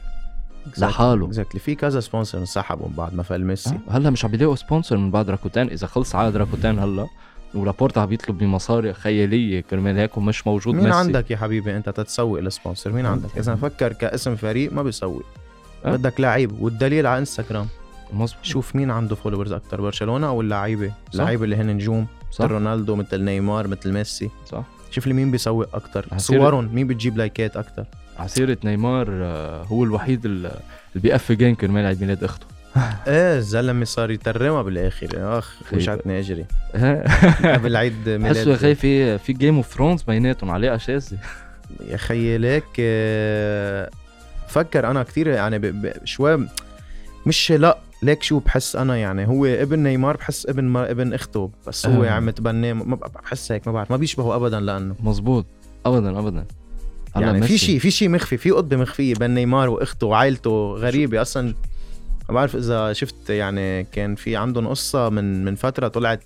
[0.78, 1.26] لحاله.
[1.26, 3.78] exactly في كذا sponsor انسحبوا من بعد ما فل ميسي.
[3.88, 7.06] آه، هلأ مش عم بيلاقوا sponsor من بعد راكوتان إذا خلص عقد راكوتان هلأ.
[7.54, 10.96] ولابورتا عم يطلب بمصاري خيالية كرمال هيك ومش موجود مين ميسي.
[10.98, 15.22] عندك يا حبيبي أنت تتسوق ل sponsor مين عندك إذا فكر كاسم فريق ما بيسوق.
[15.84, 17.66] أه؟ بدك لعيب والدليل على انستغرام
[18.12, 18.44] مظبوط.
[18.44, 20.92] شوف مين عنده فولورز أكثر برشلونة أو اللعيبة.
[21.14, 24.30] اللعيبة اللي هن نجوم مثل رونالدو مثل نيمار مثل ميسي.
[24.46, 24.62] صح.
[24.90, 27.84] شوف لي مين بيسوق أكثر صورهم مين بتجيب لايكات أكثر
[28.18, 30.54] عسيرة نيمار آه، هو الوحيد ال- اللي
[30.94, 32.46] بيقفي جيم كرمال عيد ميلاد أخته.
[33.06, 35.38] إيه الزلمة صار يترمى بالآخر.
[35.38, 35.78] أخ خيب.
[35.78, 36.44] وجعتني اجري
[37.44, 41.18] قبل عيد حسوا يا ميلاد أخي في في جيم اوف ثرونز بيناتهم عليه شاذة
[41.90, 43.90] يا خيي ليك آه،
[44.48, 45.72] فكر أنا كثير يعني.
[46.04, 46.48] شوي
[47.26, 51.50] مش لا ليك شو بحس أنا؟ يعني هو ابن نيمار بحس ابن ما ابن أخته
[51.66, 52.10] بس هو آه.
[52.10, 54.94] عم تبناه ما ب- بحس هيك ما بعرف ما بيشبهوا ابدا لأنه.
[55.00, 55.46] مزبوط.
[55.86, 56.44] ابدا ابدا.
[57.16, 57.58] يعني في.
[57.58, 61.54] شيء في شيء مخفي في قطبة مخفية بين نيمار وإخته وعائلته غريبة أصلا
[62.28, 66.24] ما بعرف إذا شفت يعني كان في عندهم قصة من من فترة طلعت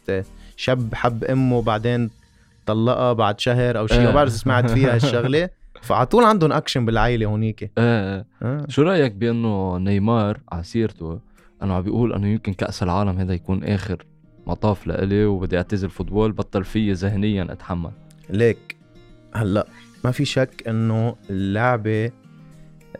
[0.56, 2.10] شاب حب أمه بعدين
[2.66, 4.12] طلقها بعد شهر أو شيء ما آه.
[4.12, 5.48] بعرف سمعت فيها هالشغلة
[5.82, 8.24] فعلى طول عندهم أكشن بالعائلة هونيك آه، آه.
[8.42, 8.66] آه.
[8.68, 11.20] شو رأيك بأنه نيمار على سيرته
[11.62, 14.06] أنا عم بيقول أنه يمكن كأس العالم هذا يكون آخر
[14.46, 17.90] مطاف لإلي وبدي أعتزل football بطل فيي ذهنيا أتحمل
[18.30, 18.76] ليك
[19.34, 19.66] هلأ
[20.04, 22.10] ما في شك إنه اللعبة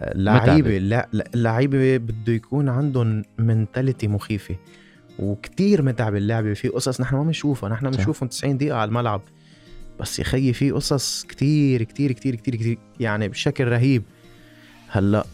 [0.02, 4.56] اللعيبه لا- لا- اللعيبة بده يكون عندهم mentality مخيفة
[5.18, 6.54] وكتير متعب اللعبة.
[6.54, 7.90] في قصص نحن ما بنشوفها نحن.
[7.90, 9.20] بنشوفهم 90 دقيقة على الملعب.
[10.00, 14.02] بس يا خيي في قصص كتير كتير كتير كتير كتير يعني بشكل رهيب.
[14.88, 15.24] هلأ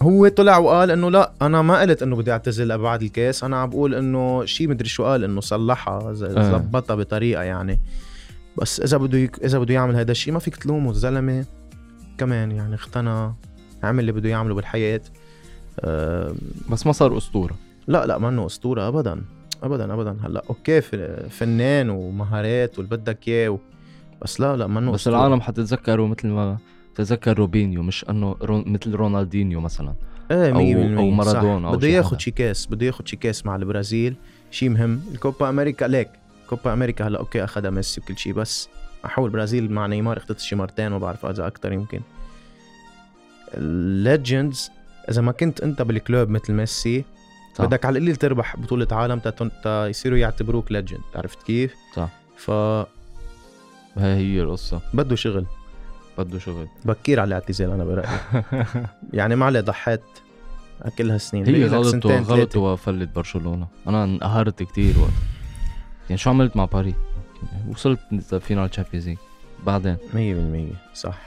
[0.00, 3.44] هو طلع وقال إنه لا أنا ما قلت إنه بدي اعتزل بعد الكاس.
[3.44, 6.12] أنا عم بقول إنه شيء مدري شو قال إنه صلحها آه.
[6.12, 7.80] زبطها بطريقة يعني.
[8.56, 9.44] بس إذا بده يك...
[9.44, 11.44] إذا بده يعمل هذا الشيء ما فيك تلومه الزلمه
[12.18, 13.32] كمان يعني اختنى
[13.82, 15.00] عمل اللي بده يعمله بالحياة
[15.80, 16.34] أه...
[16.70, 19.22] بس ما صار أسطورة لا لا منه أسطورة ابدا
[19.62, 20.80] ابدا ابدا هلأ أوكي
[21.30, 23.58] فنان ومهارات واللي بدك اياه.
[24.22, 25.16] بس لا لا منه بس أسطورة.
[25.16, 26.58] العالم حتتذكره مثل ما
[26.94, 28.62] تتذكر روبينيو مش إنه رو...
[28.66, 29.94] مثل رونالدينيو مثلا
[30.30, 31.10] إيه أو- 100% أو.
[31.10, 32.18] مارادونا بده شي ياخذ.
[32.18, 34.14] شي كاس بده ياخذ شي كاس مع البرازيل
[34.50, 36.08] شيء مهم الكوبا أمريكا ليك
[36.50, 38.68] كوبا أمريكا هلا okay أخذها ميسي وكل شيء بس
[39.04, 42.00] أحول البرازيل مع نيمار اخذت شي مرتين ما بعرف إذا أكثر يمكن
[43.54, 44.70] ال legends
[45.10, 47.04] إذا ما كنت أنت بال club مثل ميسي
[47.54, 47.64] صح.
[47.64, 52.08] بدك على القليل تربح بطولة عالم تا- يصيروا يعتبروك legend عرفت كيف؟ صح.
[52.36, 52.86] فبده
[53.96, 54.80] هاي هي القصة
[55.14, 55.46] شغل
[56.18, 58.08] بده شغل بكير على الاعتزال أنا برأيي
[59.12, 60.00] يعني ما عليه ضحيت
[60.98, 62.60] كل هالسنين هي غلطه ثلاثة.
[62.60, 65.10] وفل برشلونة أنا انقهرت كتير وقت
[66.10, 66.94] يعني شو عملت مع باريس
[67.68, 67.98] وصلت
[68.40, 69.18] final Champions League
[69.66, 69.96] بعدين
[70.94, 71.18] 100% صح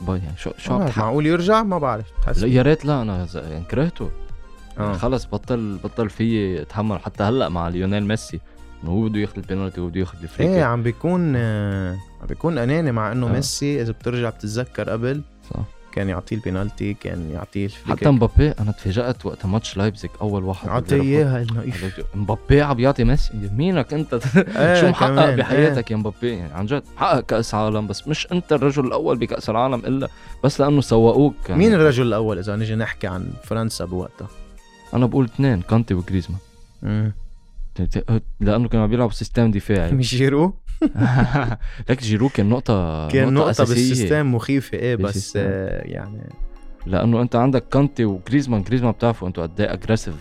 [0.00, 2.06] bye يعني شو شو عم معقول يرجع ما بعرف
[2.38, 4.10] لا يا ريت لا أنا يعني كرهته
[4.78, 4.92] آه.
[4.92, 8.40] خلص بطل بطل في اتحمل حتى هلا مع ليونيل ميسي
[8.82, 10.64] انه هو بده ياخذ البينالتي وبده ياخذ ال free إيه.
[10.64, 13.32] عم بيكون عم بيكون اناني مع انه آه.
[13.32, 15.22] ميسي اذا بترجع بتتذكر قبل
[15.54, 18.10] صح كان يعطيه البنالتي كان يعطيه ال free حتى.
[18.10, 21.64] مبابي أنا تفاجأت وقت ماتش لايبزيج أول واحد يعطيه إياها انه
[22.14, 23.50] مبابي عم بيعطي ميسي.
[23.56, 24.14] مينك أنت.
[24.36, 28.52] إيه، شو محقق بحياتك يا مبابي؟ يعني عن جد حقق كأس عالم بس مش أنت
[28.52, 30.08] الرجل الأول بكأس العالم إلا
[30.44, 31.50] بس لأنه سوقوك إيه.
[31.50, 34.28] يعني مين الرجل الأول إذا نجي نحكي عن فرنسا بوقتها؟
[34.94, 36.38] أنا بقول اثنين كانتي وجريزمان.
[38.40, 39.92] لأنه كانوا عم بيلعبوا system دفاعي.
[39.92, 40.54] مش جيرو؟
[41.90, 43.74] لك جيرو كان نقطة كان نقطة أساسية.
[43.74, 45.34] بال system مخيفة إيه بس.
[45.36, 46.28] آه، يعني
[46.86, 50.14] لأنه أنت عندك كانتي وجريزمان جريزمان بتعرفوا أنتوا قد إيه aggressive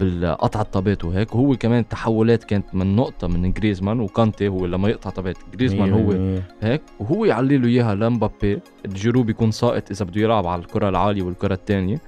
[0.00, 1.34] بالقطع الطابات وهيك.
[1.34, 5.36] وهو كمان التحولات كانت من نقطة من جريزمان وكانتي هو لما يقطع طابات.
[5.54, 8.58] جريزمان هو هيك وهو يعلي له إياها لمبابي.
[8.84, 12.00] الجيرو بيكون ساقط إذا بده يلعب على الكرة العالية والكرة الثانية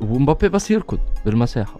[0.00, 1.76] ومبابي بس يركض بالمساحة.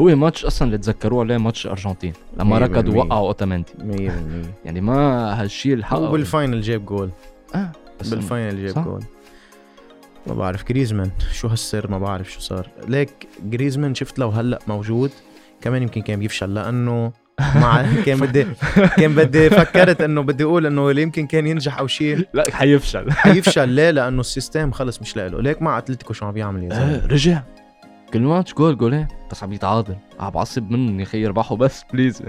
[0.00, 2.12] هو- ماتش أصلا اللي تذكروه عليه ماتش أرجنتين.
[2.38, 2.88] لما ركض.
[2.88, 4.54] ووقعوا اوتامنتي مية بالمية.
[4.64, 4.94] يعني ما
[5.42, 5.98] هالشيء الحق.
[5.98, 7.10] وبال final جاب جول.
[7.54, 7.58] إنه-
[8.10, 8.74] بال final صح.
[8.74, 9.02] جاب جول.
[10.26, 12.68] ما بعرف جريزمان شو هالسر؟ ما بعرف شو صار.
[12.88, 15.10] ليك جريزمان شفت لو هلأ موجود
[15.60, 18.46] كمان يمكن كان بيفشل لأنه مع كان بدي
[18.96, 22.26] كان بدي فكرت إنه بدي أقول إنه يمكن كان ينجح أو شيء.
[22.34, 23.12] لا حيفشل.
[23.12, 25.40] حيفشل ليه؟ لأنه ال system خلص مش له.
[25.42, 27.42] ليك مع أتلتيكو شو عم بيعمل يا زلمة؟ آه رجع.
[28.12, 32.22] كل match goal جولين بس عم يتعادل عم بعصب منهم يا أخي يربحوا بس please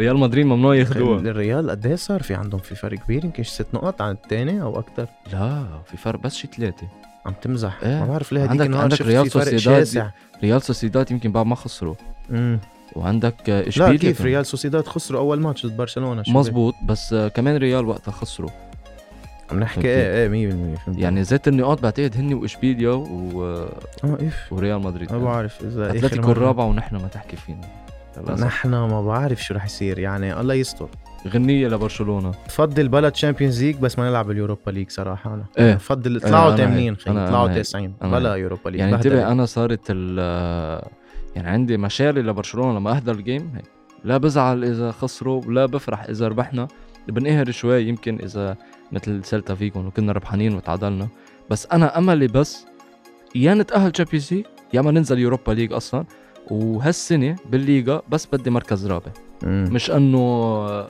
[0.00, 3.66] ريال مدريد ممنوع ياخذوها الريال قد إيه صار في عندهم في فرق كبير؟ يمكن ست
[3.74, 6.88] نقط عن الثاني أو أكثر لا في فرق بس شي ثلاثة
[7.26, 7.78] عم تمزح.
[7.82, 8.00] إيه.
[8.00, 10.10] ما بعرف ليه هديك عندك- عندك ريال سوسيداد.
[10.42, 11.94] ريال سوسيداد يمكن بعد ما خسروا.
[12.30, 12.60] مم.
[12.96, 14.32] وعندك آه، لا إشبيليا كيف كمان.
[14.32, 18.50] ريال سوسيداد خسروا أول ماتش ضد برشلونة؟ مزبوط بس آه، كمان ريال وقتها خسروا.
[19.50, 19.88] عم نحكي.
[19.88, 23.44] إيه إيه 100% فهمت يعني ذات النقاط بعتقد هن وإشبيليا و...
[23.44, 23.68] آه
[24.04, 25.12] اف وريال مدريد.
[25.12, 27.60] ما بعرف إذا آخر أتلتيكو مرة- الرابع ونحن ما تحكي فينا.
[28.40, 30.88] نحن ما بعرف شو رح يصير يعني الله يستر.
[31.28, 32.30] غنية لبرشلونة.
[32.46, 35.44] بفضل بلا تشامبيونز ليج بس ما نلعب اليوروبا ليج صراحة أنا.
[35.58, 35.74] إيه.
[35.74, 37.00] بفضل أنا- طلعوا أنا ثامنين هيك.
[37.00, 37.62] خي أنا- طلعوا أنا هيك.
[37.62, 38.94] 90 أنا بلا يوروبا ليج يعني.
[38.94, 40.18] انتبه أنا صارت ال
[41.36, 43.64] يعني عندي مشاعري لبرشلونة لما أحضر الجيم هيك.
[44.04, 46.68] لا بزعل إذا خسروا ولا بفرح إذا ربحنا.
[47.08, 48.56] بنقهر شوي يمكن إذا
[48.92, 51.08] مثل سيلتا فيغو وكنا ربحانين وتعادلنا.
[51.50, 52.66] بس أنا أملي بس
[53.34, 56.04] يا نتأهل Champions League يا ما ننزل Europa League أصلا.
[56.50, 59.10] وهالسنة بالليغا بس بدي مركز رابع.
[59.42, 59.68] مم.
[59.72, 60.88] مش أنه آه،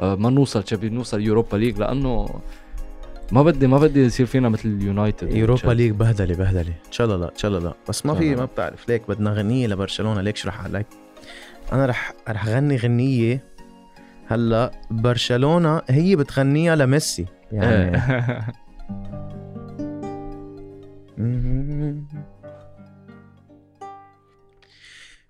[0.00, 2.28] آه، ما نوصل Champions نوصل Europa League لأنه
[3.32, 6.74] ما بدي ما بدي يصير فينا مثل اليونايتد Europa League بهدلة بهدلة.
[6.86, 7.74] إن شاء الله لا إن شاء الله لا.
[7.88, 8.44] بس ما في ما.
[8.44, 8.88] بتعرف.
[8.88, 10.86] ليك بدنا غنية لبرشلونة ليك شو رح لك
[11.72, 13.44] أنا رح رح غني غنية
[14.26, 18.02] هلا برشلونة هي بتغنيها لميسي يعني.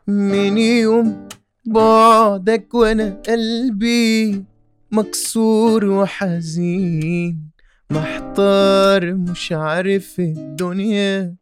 [0.07, 1.29] من يوم
[1.67, 4.45] بعدك وأنا قلبي
[4.91, 7.51] مكسور وحزين
[7.91, 11.35] محتار مش عارف الدنيا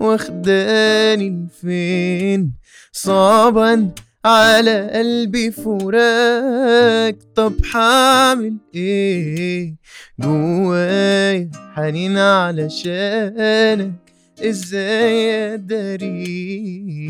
[0.00, 2.52] واخداني لفين.
[2.92, 3.90] صعبا
[4.24, 9.74] على قلبي فراق طب حامل إيه
[10.20, 13.92] جوايا؟ حنين علشانك.
[14.40, 17.08] إزاي اداري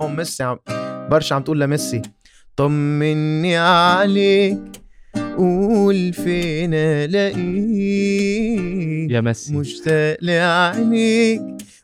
[0.00, 0.58] هون ميسي عم
[1.10, 2.02] برشا عم تقول لميسي
[2.56, 4.60] طمني عليك.
[5.36, 7.40] قول فين ألاقيك؟
[9.10, 9.54] يا ميسي.
[9.54, 11.42] مشتاق لعينيك.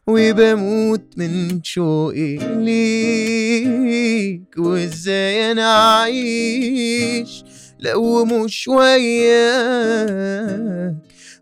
[0.08, 7.44] وبموت من شوقي ليك وإزاي أنا أعيش
[7.80, 10.06] لو مش وياك؟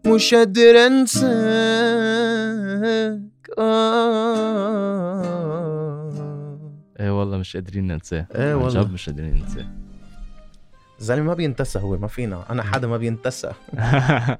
[0.06, 1.24] مش قادر أنساك.
[3.58, 5.24] آه.
[7.00, 8.26] إيه والله مش قادرين ننساه.
[8.34, 8.88] عن والله.
[8.88, 9.66] مش قادرين ننساه.
[11.00, 12.44] الزلمة ما بينتسى هو ما فينا.
[12.50, 13.52] أنا حدا ما بينتسى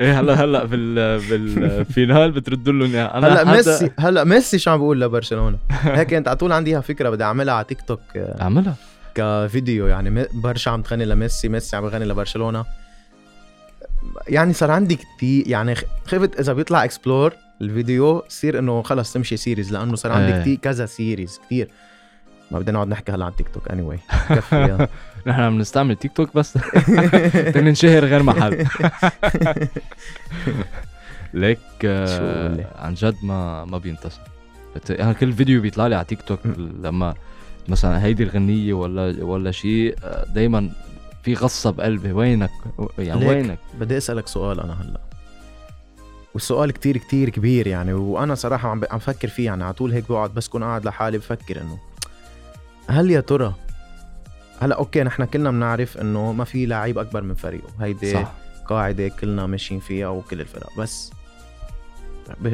[0.00, 3.18] إيه هلا هلا بال بال final بترد له إياها.
[3.18, 7.10] أنا هلا ميسي هلا ميسي شو عم بقول لبرشلونة؟ هيك أنت على طول عندي فكرة
[7.10, 8.74] بدي أعملها على تيك توك آه، أعملها.
[9.14, 9.86] كفيديو.
[9.86, 12.64] يعني برشا عم تغني لميسي ميسي عم بغني لبرشلونة.
[14.28, 15.74] يعني صار عندي كتير يعني
[16.06, 20.40] خفت إذا بيطلع explore الفيديو يصير إنه خلص تمشي series لأنه صار عندي إيه.
[20.40, 21.68] كتير كذا series كتير.
[22.50, 24.88] ما بدنا نقعد نحكي هلا عن تيك توك anyway كفي.
[25.26, 26.58] نحن عم نستعمل تيك توك بس.
[27.54, 28.66] تننشهر غير محل
[31.34, 34.20] ليك آه،؟ عن جد ما ما بينتسى
[34.90, 36.40] يعني كل فيديو بيطلع لي على تيك توك
[36.82, 37.14] لما
[37.68, 39.96] مثلا هيدي الغنية ولا ولا شيء
[40.34, 40.70] دائما
[41.22, 42.12] في غصة بقلبي.
[42.12, 42.50] وينك؟
[42.98, 43.28] يعني.
[43.28, 45.00] وينك؟ بدي أسألك سؤال أنا هلأ.
[46.34, 47.92] والسؤال كتير كتير كبير يعني.
[47.92, 49.64] وأنا صراحة عم عم فكر فيه يعني.
[49.64, 51.78] على طول هيك بقعد بس كون قاعد لحالي بفكر إنه
[52.88, 53.54] هل يا ترى
[54.60, 57.68] هلا okay نحن كلنا بنعرف إنه ما في لعيب أكبر من فريقه.
[57.80, 58.32] هيدي صح.
[58.66, 60.76] قاعدة كلنا ماشيين فيها وكل الفرق.
[60.78, 61.10] بس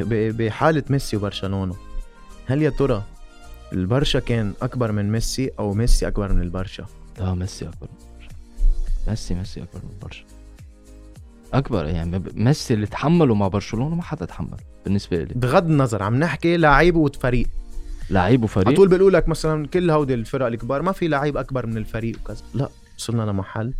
[0.09, 1.75] بحالة ميسي وبرشلونة
[2.45, 3.03] هل يا ترى
[3.73, 6.85] البرشا كان أكبر من ميسي أو ميسي أكبر من البرشا؟
[7.19, 8.29] لا ميسي أكبر من برشا
[9.07, 10.23] ميسي ميسي أكبر من برشا
[11.53, 15.33] أكبر يعني ميسي اللي تحمله مع برشلونة ما حدا تحمل بالنسبة لي.
[15.33, 17.47] بغض النظر عم نحكي لعيب وفريق.
[18.09, 18.75] لعيب على وفريق.
[18.77, 22.43] طول بيقولوا لك مثلا كل هودي الفرق الكبار ما في لعيب أكبر من الفريق وكذا.
[22.53, 23.73] لا وصلنا لمحل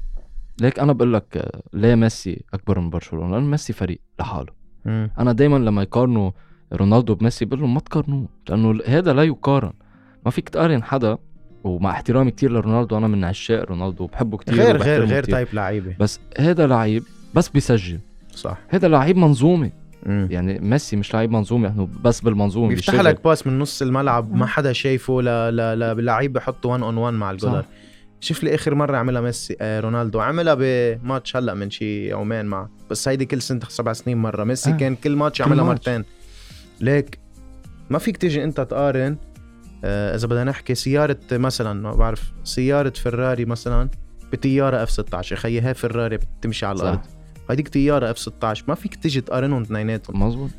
[0.62, 4.54] ليك أنا بقول لك ليه ميسي أكبر من برشلونة؟ لأنه ميسي فريق لحاله.
[4.86, 5.12] مم.
[5.20, 6.32] أنا دايما لما يقارنوا
[6.74, 9.74] رونالدو بميسي بقول لهم ما تقارنوه لأنه هذا لا يقارن.
[10.26, 11.18] ما فيك تقارن حدا
[11.64, 15.36] ومع احترامي كتير لرونالدو أنا من عشاق رونالدو وبحبه كتير غير غير غير كتير.
[15.36, 15.96] type لعيبة.
[16.00, 18.00] بس هذا لعيب بس بيسجل.
[18.32, 18.58] صح.
[18.68, 19.72] هذا لعيب منظومة.
[20.08, 20.28] مم.
[20.32, 23.06] يعني ميسي مش لعيب منظومه انه بس بالمنظومه بيفتح بيشتغل.
[23.06, 26.98] لك pass من نص الملعب ما حدا شايفه لا لا لا لعيب بحطه 1 on
[26.98, 27.68] 1 مع ال goaler صح.
[28.20, 32.68] شوف لي آخر مرة عملها ميسي آه رونالدو عملها بماتش هلا من شي يومين مع
[32.90, 34.74] بس هيدي كل سنة سبع سنين مرة ميسي آه.
[34.78, 35.88] كان كل ماتش كل عملها ماتش.
[35.90, 36.06] مرتين
[36.82, 37.20] ليك
[37.90, 39.18] ما فيك تيجي انت تقارن
[39.84, 43.90] آه إذا بدنا نحكي سيارة مثلا ما بعرف سيارة فراري مثلا
[44.34, 47.02] بطياره اف 16 يا خيي هاي فراري بتمشي على صح.
[47.50, 50.24] هيديك طياره اف 16 ما فيك تيجي تقارنهم اثنيناتهم.
[50.24, 50.50] مظبوط.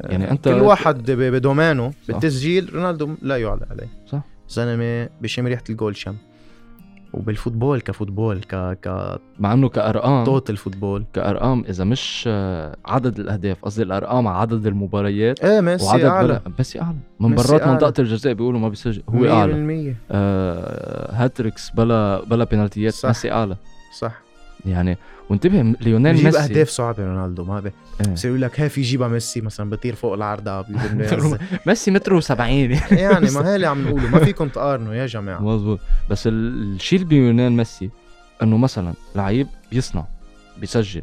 [0.00, 1.92] يعني أنت كل واحد ب domain ه.
[2.08, 3.88] بالتسجيل رونالدو لا يعلى عليه.
[4.06, 4.20] صح.
[4.48, 6.14] زلمة بشم ريحة الجول شم.
[7.12, 8.54] وبال football ك football ك
[9.38, 10.22] مع إنه كأرقام.
[10.22, 15.44] ك total football كأرقام إذا مش آه، عدد الأهداف قصدي الأرقام على عدد المباريات.
[15.44, 16.28] إيه ميسي وعدد أعلى.
[16.28, 16.96] بلا ميسي أعلى.
[17.20, 17.66] من برات.
[17.66, 19.92] منطقة الجزاء بيقولوا ما بيسجل هو أعلى.
[19.92, 23.06] 100% آه hat-tricks بلا بلا بينالتيات.
[23.06, 23.56] ميسي أعلى.
[23.98, 24.21] صح.
[24.66, 24.98] يعني
[25.30, 26.38] وانتبه ليونيل بيجيب ميسي.
[26.44, 27.72] أهداف صعبة رونالدو ما بي.
[28.12, 32.30] بصير يقول لك هاي في يجيبها ميسي مثلا بيطير فوق العارضه بيقول ميسي متر و70
[32.40, 35.40] يعني ما هي اللي عم نقوله ما فيكم تقارنوا يا جماعة.
[35.40, 35.78] مظبوط.
[36.10, 37.90] بس ال- الشيء اللي بليونيل ميسي
[38.42, 40.04] إنه مثلا لعيب بيصنع
[40.60, 41.02] بيسجل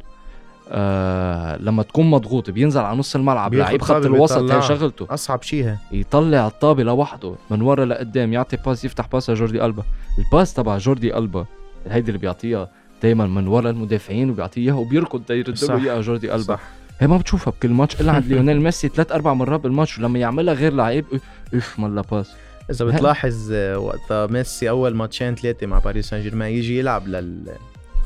[0.71, 4.61] آه لما تكون مضغوط بينزل على نص الملعب لعيب خط الوسط هي.
[4.61, 5.07] شغلته.
[5.09, 5.75] أصعب شيء هي.
[5.91, 9.83] يطلع الطابة لوحده من ورا لقدام يعطي pass يفتح pass لجوردي ألبا.
[10.19, 11.45] ال pass تبع جوردي ألبا
[11.89, 12.69] هيدي اللي بيعطيها
[13.03, 15.73] دائما من ورا المدافعين وبيعطيه اياها وبيركض تيرد صح.
[15.75, 16.59] له اياها جوردي ألبا صح
[16.99, 20.53] هي ما بتشوفها بكل ماتش إلا عند ليونيل ميسي ثلاث أربع مرات بالماتش ولما يعملها
[20.53, 21.05] غير لعيب
[21.53, 22.31] أوف ملا pass
[22.71, 27.43] إذا بتلاحظ آه، وقتها ميسي أول ماتشين ثلاثة مع باريس سان جيرمان يجي يلعب لل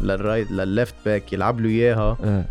[0.02, 2.46] لل right للل left back يلعب له إياها آه.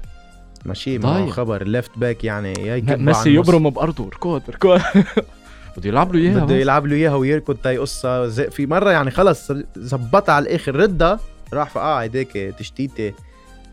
[0.65, 1.31] ماشي معه ضايع.
[1.31, 3.35] خبر ال left back يعني يا ميسي.
[3.35, 4.81] يبرم بأرضه ركض ركض
[5.77, 6.55] بده يلعب له إياها بده.
[6.55, 11.21] يلعب له إياها ويركض تيقصها زي- في مرة يعني خلص زبطها على الآخر ردها
[11.53, 13.13] راح فقع هيديك تشتيته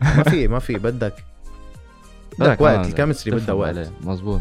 [0.16, 1.14] ما في ما في بدك.
[2.38, 3.92] بدك وقت ال chemistry بدها وقت.
[4.04, 4.40] مزبوط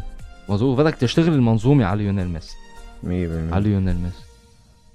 [0.49, 2.56] مزبوط بدك تشتغل المنظومة على ليونيل ميسي.
[3.04, 3.08] 100%
[3.54, 4.23] على ليونيل ميسي.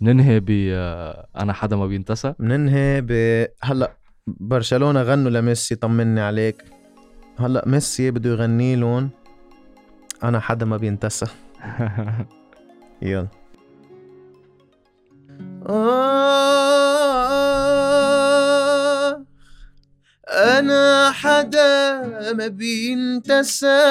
[0.02, 2.34] ننهي ب آه، أنا حدا ما بينتسى.
[2.38, 3.12] بننهي ب
[3.62, 3.92] هلأ
[4.26, 6.64] برشلونة غنوا لميسي طمني عليك.
[7.38, 9.10] هلأ ميسي بده يغني لهم.
[10.24, 11.26] أنا حدا ما بينتسى.
[13.02, 13.28] يلا.
[20.34, 23.84] أنا حدا ما بينتسى.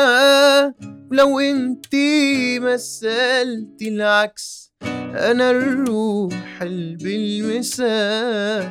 [1.12, 4.74] ولو انتي مثلتي العكس
[5.16, 8.62] أنا الروح اللي بالمسا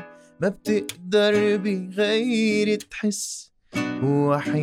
[0.40, 3.52] ما بتقدر بغير تحس
[4.04, 4.62] وحياتك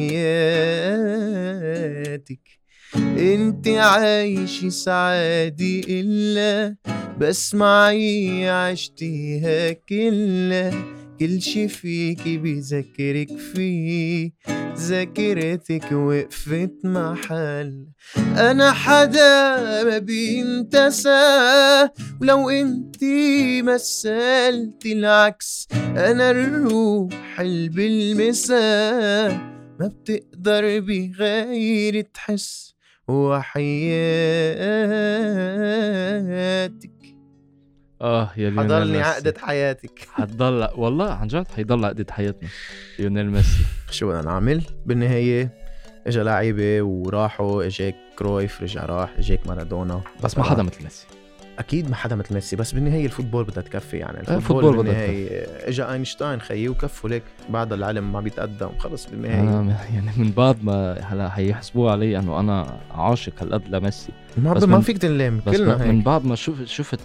[2.97, 6.75] انت عايش سعادي إلا
[7.19, 10.71] بس معي عشتيها كلها.
[11.19, 14.31] كل شي فيكي بذكرك فيه
[14.77, 17.85] ذاكرتك وقفت محل.
[18.17, 21.89] أنا حدا ما بينتسى
[22.21, 29.29] ولو انتي مثلتي العكس أنا الروح اللي بالمسا
[29.79, 32.75] ما بتقدر بغير تحس
[33.07, 33.79] وحياتك.
[38.01, 39.01] آه يا ليونيل حضرني.
[39.01, 40.07] عقدة حياتك.
[40.13, 42.49] حتضل والله عن جد حيضل عقدة حياتنا.
[42.99, 43.65] ليونيل ميسي.
[43.91, 45.49] شو بدنا نعمل؟ بالنهاية
[46.07, 50.01] إجا لعيبة وراحوا إجاك كرويف رجع راح إجاك مارادونا.
[50.23, 51.05] بس ما حدا مثل ميسي.
[51.59, 55.27] أكيد ما حدا مثل ميسي بس بالنهاية ال football بدها تكفي يعني ال football بالنهاية
[55.69, 59.39] إجا أينشتاين خيي وكفوا ليك بعد العلم ما بيتقدم خلص بالنهاية.
[59.41, 64.11] أنا يعني من بعد ما هلا حيحسبوه علي إنه أنا عاشق هالقد لميسي.
[64.37, 66.05] ما, بس ما من- فيك تنلام كلنا من هيك.
[66.05, 66.99] بعد ما شفت شفت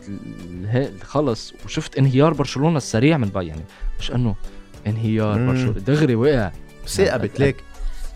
[1.03, 3.63] خلص وشفت انهيار برشلونة السريع من بعد يعني
[4.01, 4.35] مش إنه
[4.87, 5.47] انهيار.
[5.47, 6.51] برشلونة دغري وقع.
[6.87, 7.57] ثاقبت ليك.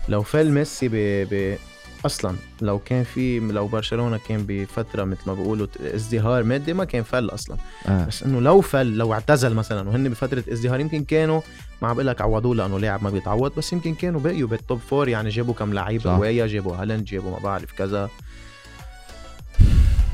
[0.09, 0.93] لو فل ميسي ب...
[1.31, 1.57] ب...
[2.05, 7.03] أصلا لو كان في لو برشلونة كان بفترة مثل ما بيقولوا ازدهار مادي ما كان
[7.03, 7.57] فل أصلا
[7.87, 8.05] آه.
[8.05, 11.41] بس إنه لو فل لو اعتزل مثلا وهن بفترة ازدهار يمكن كانوا
[11.81, 14.79] ما عم بقول لك عوضوه لأنه لاعب ما بيتعوض بس يمكن كانوا بقيوا بال top
[14.79, 16.07] four يعني جابوا كم لعيب.
[16.07, 18.09] هوايه جابوا هالاند جابوا ما بعرف كذا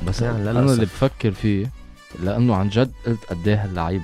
[0.08, 0.74] بس يعني أنا للأسف.
[0.74, 1.72] اللي بفكر فيه
[2.24, 4.02] لأنه عن جد قلت قد إيه هاللعيب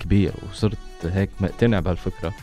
[0.00, 2.34] كبير وصرت هيك مقتنع بهالفكرة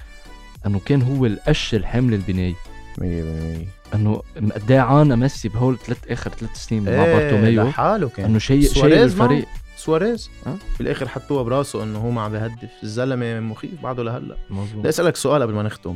[0.66, 2.56] إنه كان هو القش الحمل البناي 100%
[3.02, 4.22] إنه
[4.56, 7.64] قد إيه عانى ميسي بهول ثلاث آخر ثلاث سنين مع إيه بارتوميو.
[7.64, 8.26] لحاله كان.
[8.26, 9.04] إنه شيء شيء.
[9.04, 9.46] الفريق
[9.78, 10.30] سواريز.
[10.48, 14.36] أه؟ بالآخر حطوها براسه إنه هو ما عم بهدف الزلمة مخيف بعده لهلأ.
[14.36, 15.96] بدي مظبوط أسألك سؤال قبل ما نختم.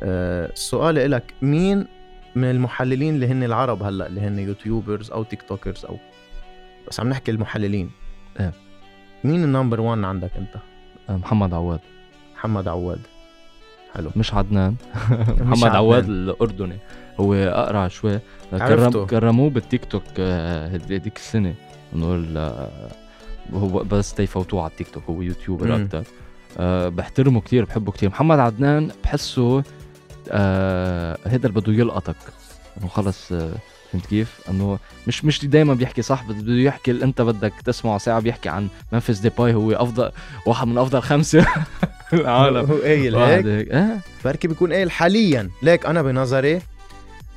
[0.00, 1.86] أه سؤالي لك مين
[2.34, 5.96] من المحللين اللي هن العرب هلأ اللي هن YouTubers أو TikTokers أو
[6.88, 7.90] بس عم نحكي المحللين.
[8.40, 8.52] إيه.
[9.24, 10.54] مين ال number 1 عندك أنت؟
[11.08, 11.80] محمد عواد.
[12.34, 13.00] محمد عواد.
[13.94, 14.10] حلو.
[14.16, 14.74] مش عدنان.
[15.40, 16.04] محمد عواد.
[16.08, 16.78] الأردني.
[17.20, 18.18] هو أقرع شوي.
[18.50, 21.54] كرم كرموه بالتيك توك آه، هدي- هديك السنة.
[21.94, 22.90] انه آه،
[23.54, 25.76] هو بس تيفوتوه على التيك توك هو YouTuber.
[25.76, 26.02] أكثر
[26.58, 28.08] أه بحترمه كتير بحبه كتير.
[28.08, 29.62] محمد عدنان بحسه
[30.30, 32.16] أه هيدا اللي بده يلقطك.
[32.80, 33.52] إنه خلص آه،
[33.92, 37.98] فهمت كيف؟ إنه مش مش دائما بيحكي صح بده بده يحكي اللي أنت بدك تسمعه
[37.98, 40.10] ساعة بيحكي عن ممفيس ديباي هو افضل
[40.46, 41.46] واحد من أفضل خمسة.
[42.16, 43.46] بالعالم هو قايل هيك.
[43.46, 43.68] هيك.
[43.68, 43.98] آه.
[44.24, 45.50] بركي بيكون قايل حاليا.
[45.62, 46.60] ليك أنا بنظري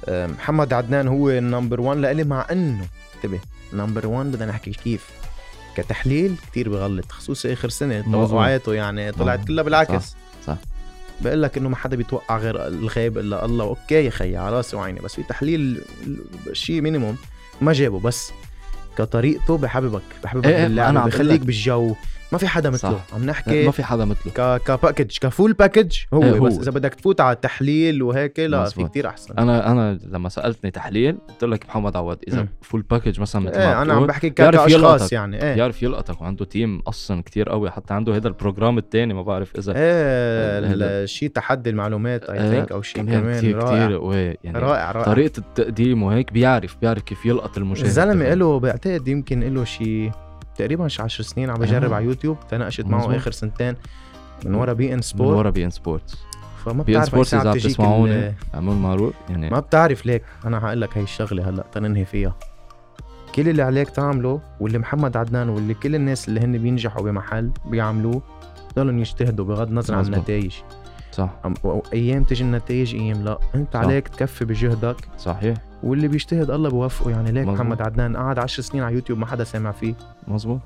[0.06, 2.86] آه، محمد عدنان هو ال number 1 لإلي مع إنه
[3.16, 3.40] انتبه
[3.74, 5.10] number 1 بدنا نحكي كيف؟
[5.76, 8.02] كتحليل كتير بغلط خصوصي آخر سنة.
[8.12, 9.48] توقعاته يعني طلعت.
[9.48, 10.04] كلها بالعكس.
[10.04, 10.16] صح،
[10.48, 10.58] صح.
[11.22, 13.66] بقول لك إنه ما حدا بيتوقع غير الغيب إلا الله.
[13.66, 15.82] أوكي يا خيي على راسي وعيني بس في تحليل
[16.54, 17.18] شيء minimum
[17.62, 18.00] ما جابه.
[18.00, 18.32] بس
[18.98, 21.42] كطريقته بحببك بحببك إيه إيه، باللعب بخليك.
[21.42, 21.96] بالجو.
[22.34, 23.16] ما في حدا مثله صح.
[23.16, 26.46] عم نحكي ما في حدا مثله ك ك package ك full package هو, إيه هو.
[26.46, 28.90] بس إذا بدك تفوت على التحليل وهيك لا في مزبوط.
[28.90, 32.48] كتير أحسن أنا أنا لما سألتني تحليل قلت لك محمد عواد إذا مم.
[32.62, 35.14] full package مثلا مثل إيه أنا عم بحكي كأشخاص.
[35.14, 39.14] يعني إيه بيعرف يلقطك وعنده team أصلا كتير قوي حتى عنده هذا ال program الثاني
[39.14, 41.06] ما بعرف إذا إيه.
[41.06, 44.58] شيء تحدي المعلومات اي إيه، think أو شيء كمان كمان كتير رائع كتير وي يعني
[44.58, 48.34] رائع رائع طريقة التقديم وهيك بيعرف بيعرف كيف يلقط المشاهد الزلمه.
[48.34, 50.12] له بعتقد يمكن له شيء
[50.58, 51.96] تقريبا شي 10 سنين عم بجرب آه.
[51.96, 53.16] على يوتيوب تناقشت معه مزبوط.
[53.16, 53.76] آخر سنتين
[54.46, 56.18] من ورا بي إن من سبورت ورا بي إن سبورتس
[56.66, 61.04] فما بي إن إذا عم تسمعوني معروف يعني ما بتعرف ليك أنا حقول لك هي
[61.04, 62.36] الشغلة هلأ تننهي فيها
[63.36, 68.22] كل اللي عليك تعمله واللي محمد عدنان واللي كل الناس اللي هن بينجحوا بمحل بيعملوه
[68.76, 70.06] ضلهم يجتهدوا بغض النظر عن.
[70.06, 70.56] النتائج
[71.14, 71.30] صح.
[71.94, 73.40] أيام تجي النتائج أيام لا.
[73.56, 73.80] أنت صح.
[73.80, 74.96] عليك تكفي بجهدك.
[75.18, 75.58] صحيح.
[75.84, 77.12] واللي بيجتهد الله بوفقه.
[77.12, 77.56] يعني ليك مزبوط.
[77.56, 79.94] محمد عدنان قعد 10 سنين على يوتيوب ما حدا سامع فيه.
[80.28, 80.62] مزبوط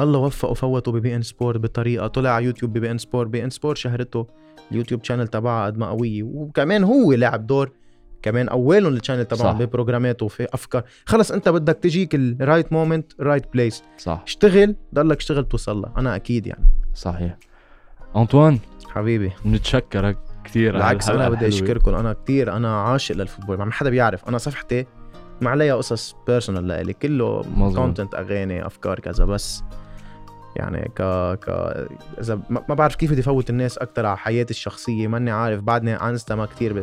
[0.00, 2.06] الله وفقه فوته ببي إن سبورت بطريقة.
[2.06, 4.26] طلع على يوتيوب ببي إن سبورت بي إن سبورت شهرته
[4.72, 6.22] ال YouTube channel تبعها قد ما قوية.
[6.22, 7.72] وكمان هو لعب دور.
[8.22, 9.64] كمان اولهم ال channel تبعهم صح.
[9.64, 10.82] ببروجرامات وفي أفكار.
[11.06, 14.22] خلص أنت بدك تجيك ال right moment right place صح.
[14.26, 16.64] اشتغل ضلك اشتغل توصل لها أنا أكيد يعني.
[16.94, 17.38] صحيح.
[18.16, 18.58] انطوان
[18.96, 19.32] حبيبي.
[19.44, 21.94] بنتشكرك كثير بالعكس أنا بدي أشكركم.
[21.94, 23.58] أنا كتير أنا عاشق لل football.
[23.58, 24.28] ما حدا بيعرف.
[24.28, 24.86] أنا صفحتي
[25.40, 26.92] ما عليها قصص personal لإلي.
[26.92, 27.42] كله.
[27.74, 29.24] content أغاني أفكار كذا.
[29.24, 29.62] بس
[30.56, 31.02] يعني ك
[31.44, 31.48] ك
[32.20, 35.08] إذا ما بعرف كيف بدي فوت الناس أكثر على حياتي الشخصية.
[35.08, 35.60] ماني عارف.
[35.60, 36.82] بعدني انستا ما كثير ب...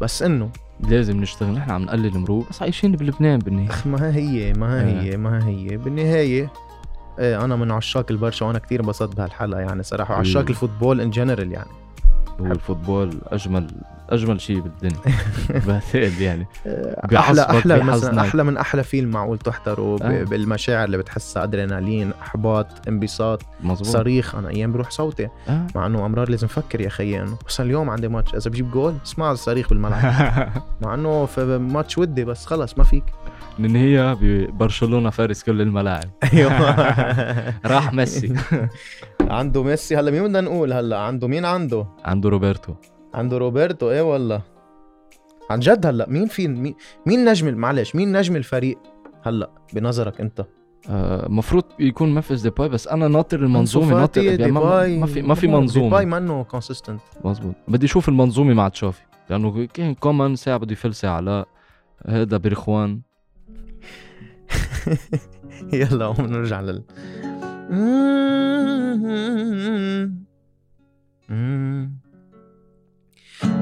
[0.00, 0.50] بس إنه
[0.80, 1.54] لازم نشتغل.
[1.54, 3.82] نحن عم نقلل مرور بس عايشين بلبنان بالنهاية.
[3.92, 4.88] ما هي ما.
[4.88, 5.76] هي ما هي.
[5.76, 6.52] بالنهاية
[7.18, 10.50] إيه أنا من عشاق البرشا وأنا كتير انبسطت بهالحلقة يعني صراحة وعشاق إيه.
[10.50, 11.70] ال football in general يعني
[12.38, 13.66] وال football أجمل
[14.10, 15.00] أجمل شيء بالدنيا
[15.66, 17.94] بعتقد يعني أحلى بيعصبك أحلى بيحزنك.
[17.94, 20.24] مثلا أحلى من أحلى فيلم معقول تحضره آه.
[20.24, 25.66] بالمشاعر اللي بتحسها أدرينالين إحباط انبساط مزبوط صريخ أنا أيام بروح صوتي آه.
[25.74, 28.94] مع إنه أمرار لازم أفكر يا خيي إنه بس اليوم عندي ماتش إذا بجيب جول
[29.06, 30.02] اسمع الصريخ بالملعب
[30.82, 33.04] مع إنه في ماتش ودي بس خلص ما فيك
[33.58, 36.10] النهايه ببرشلونه فارس كل الملاعب.
[36.32, 36.52] أيوه.
[37.74, 38.34] راح ميسي.
[39.20, 42.74] عنده ميسي هلا مين بدنا نقول هلا؟ عنده مين عنده؟ عنده روبرتو.
[43.14, 44.42] عنده روبرتو إيه والله.
[45.50, 46.74] عن جد هلا مين في مين,
[47.06, 48.78] مين نجم معلش مين نجم الفريق
[49.22, 50.46] هلا بنظرك أنت؟
[50.90, 55.22] آه، مفروض يكون ممفيس ديباي بس أنا ناطر المنظومة ناطر يعني ما, ديباي، ما في
[55.22, 56.04] ما في ديباي منظومة.
[56.04, 61.48] منه consistent مزبوط بدي أشوف المنظومة مع تشافي لأنه كان كومان ساعة بده يفل علاء
[62.06, 63.00] هذا برخوان
[65.72, 66.82] يلا قوم نرجع لل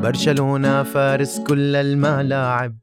[0.03, 2.77] برشلونة فارس كل الملاعب.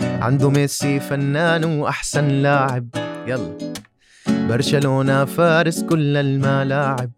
[0.00, 2.88] عنده ميسي فنان وأحسن لاعب.
[3.26, 3.58] يلا.
[4.28, 7.10] برشلونة فارس كل الملاعب.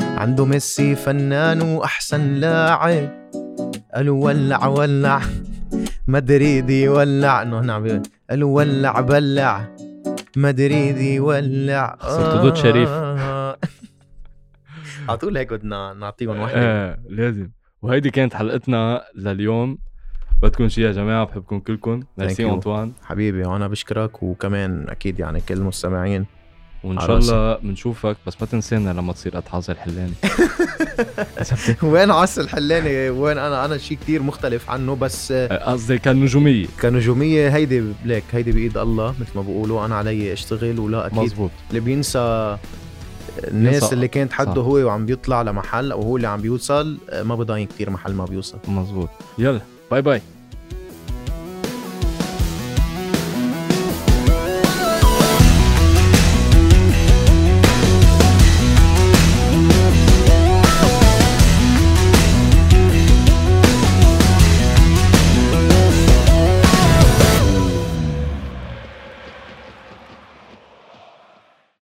[0.00, 3.30] عنده ميسي فنان وأحسن لاعب.
[3.94, 5.20] قالوا ولع ولع.
[6.08, 7.42] مدريدي ولع.
[7.42, 9.76] انه هنا عم بيقول قالوا ولع بلع.
[10.36, 11.96] مدريدي ولع.
[12.00, 12.88] صرت دود شريف.
[15.08, 16.60] على طول هيك بدنا نعطيهم وحدة.
[16.60, 17.50] إيه لازم.
[17.82, 19.78] وهيدي كانت حلقتنا لليوم.
[20.42, 22.00] بدكم شي يا جماعة بحبكم كلكم.
[22.18, 22.44] ميرسي.
[22.44, 22.92] أنطوان.
[23.02, 26.26] حبيبي وأنا بشكرك وكمان أكيد يعني كل المستمعين.
[26.84, 27.16] وإن شاء.
[27.18, 28.16] الله بنشوفك.
[28.26, 30.12] بس ما تنسانا لما تصير قد حاظر حلاني
[31.82, 36.66] وين عاصي الحلاني؟ وين أنا؟ أنا شيء كتير مختلف عنه بس قصدي كنجومية.
[36.82, 39.86] كنجومية هيدي ليك هيدي بإيد الله مثل ما بقولوا.
[39.86, 42.56] أنا علي أشتغل ولا أكيد مزبوط اللي بينسى
[43.44, 44.68] الناس اللي كانت حده صح.
[44.68, 48.58] هو وعم بيطلع لمحل أو هو اللي عم بيوصل ما بضاين كتير محل ما بيوصل.
[48.68, 49.08] مزبوط
[49.38, 49.60] يلا
[49.90, 50.22] bye bye.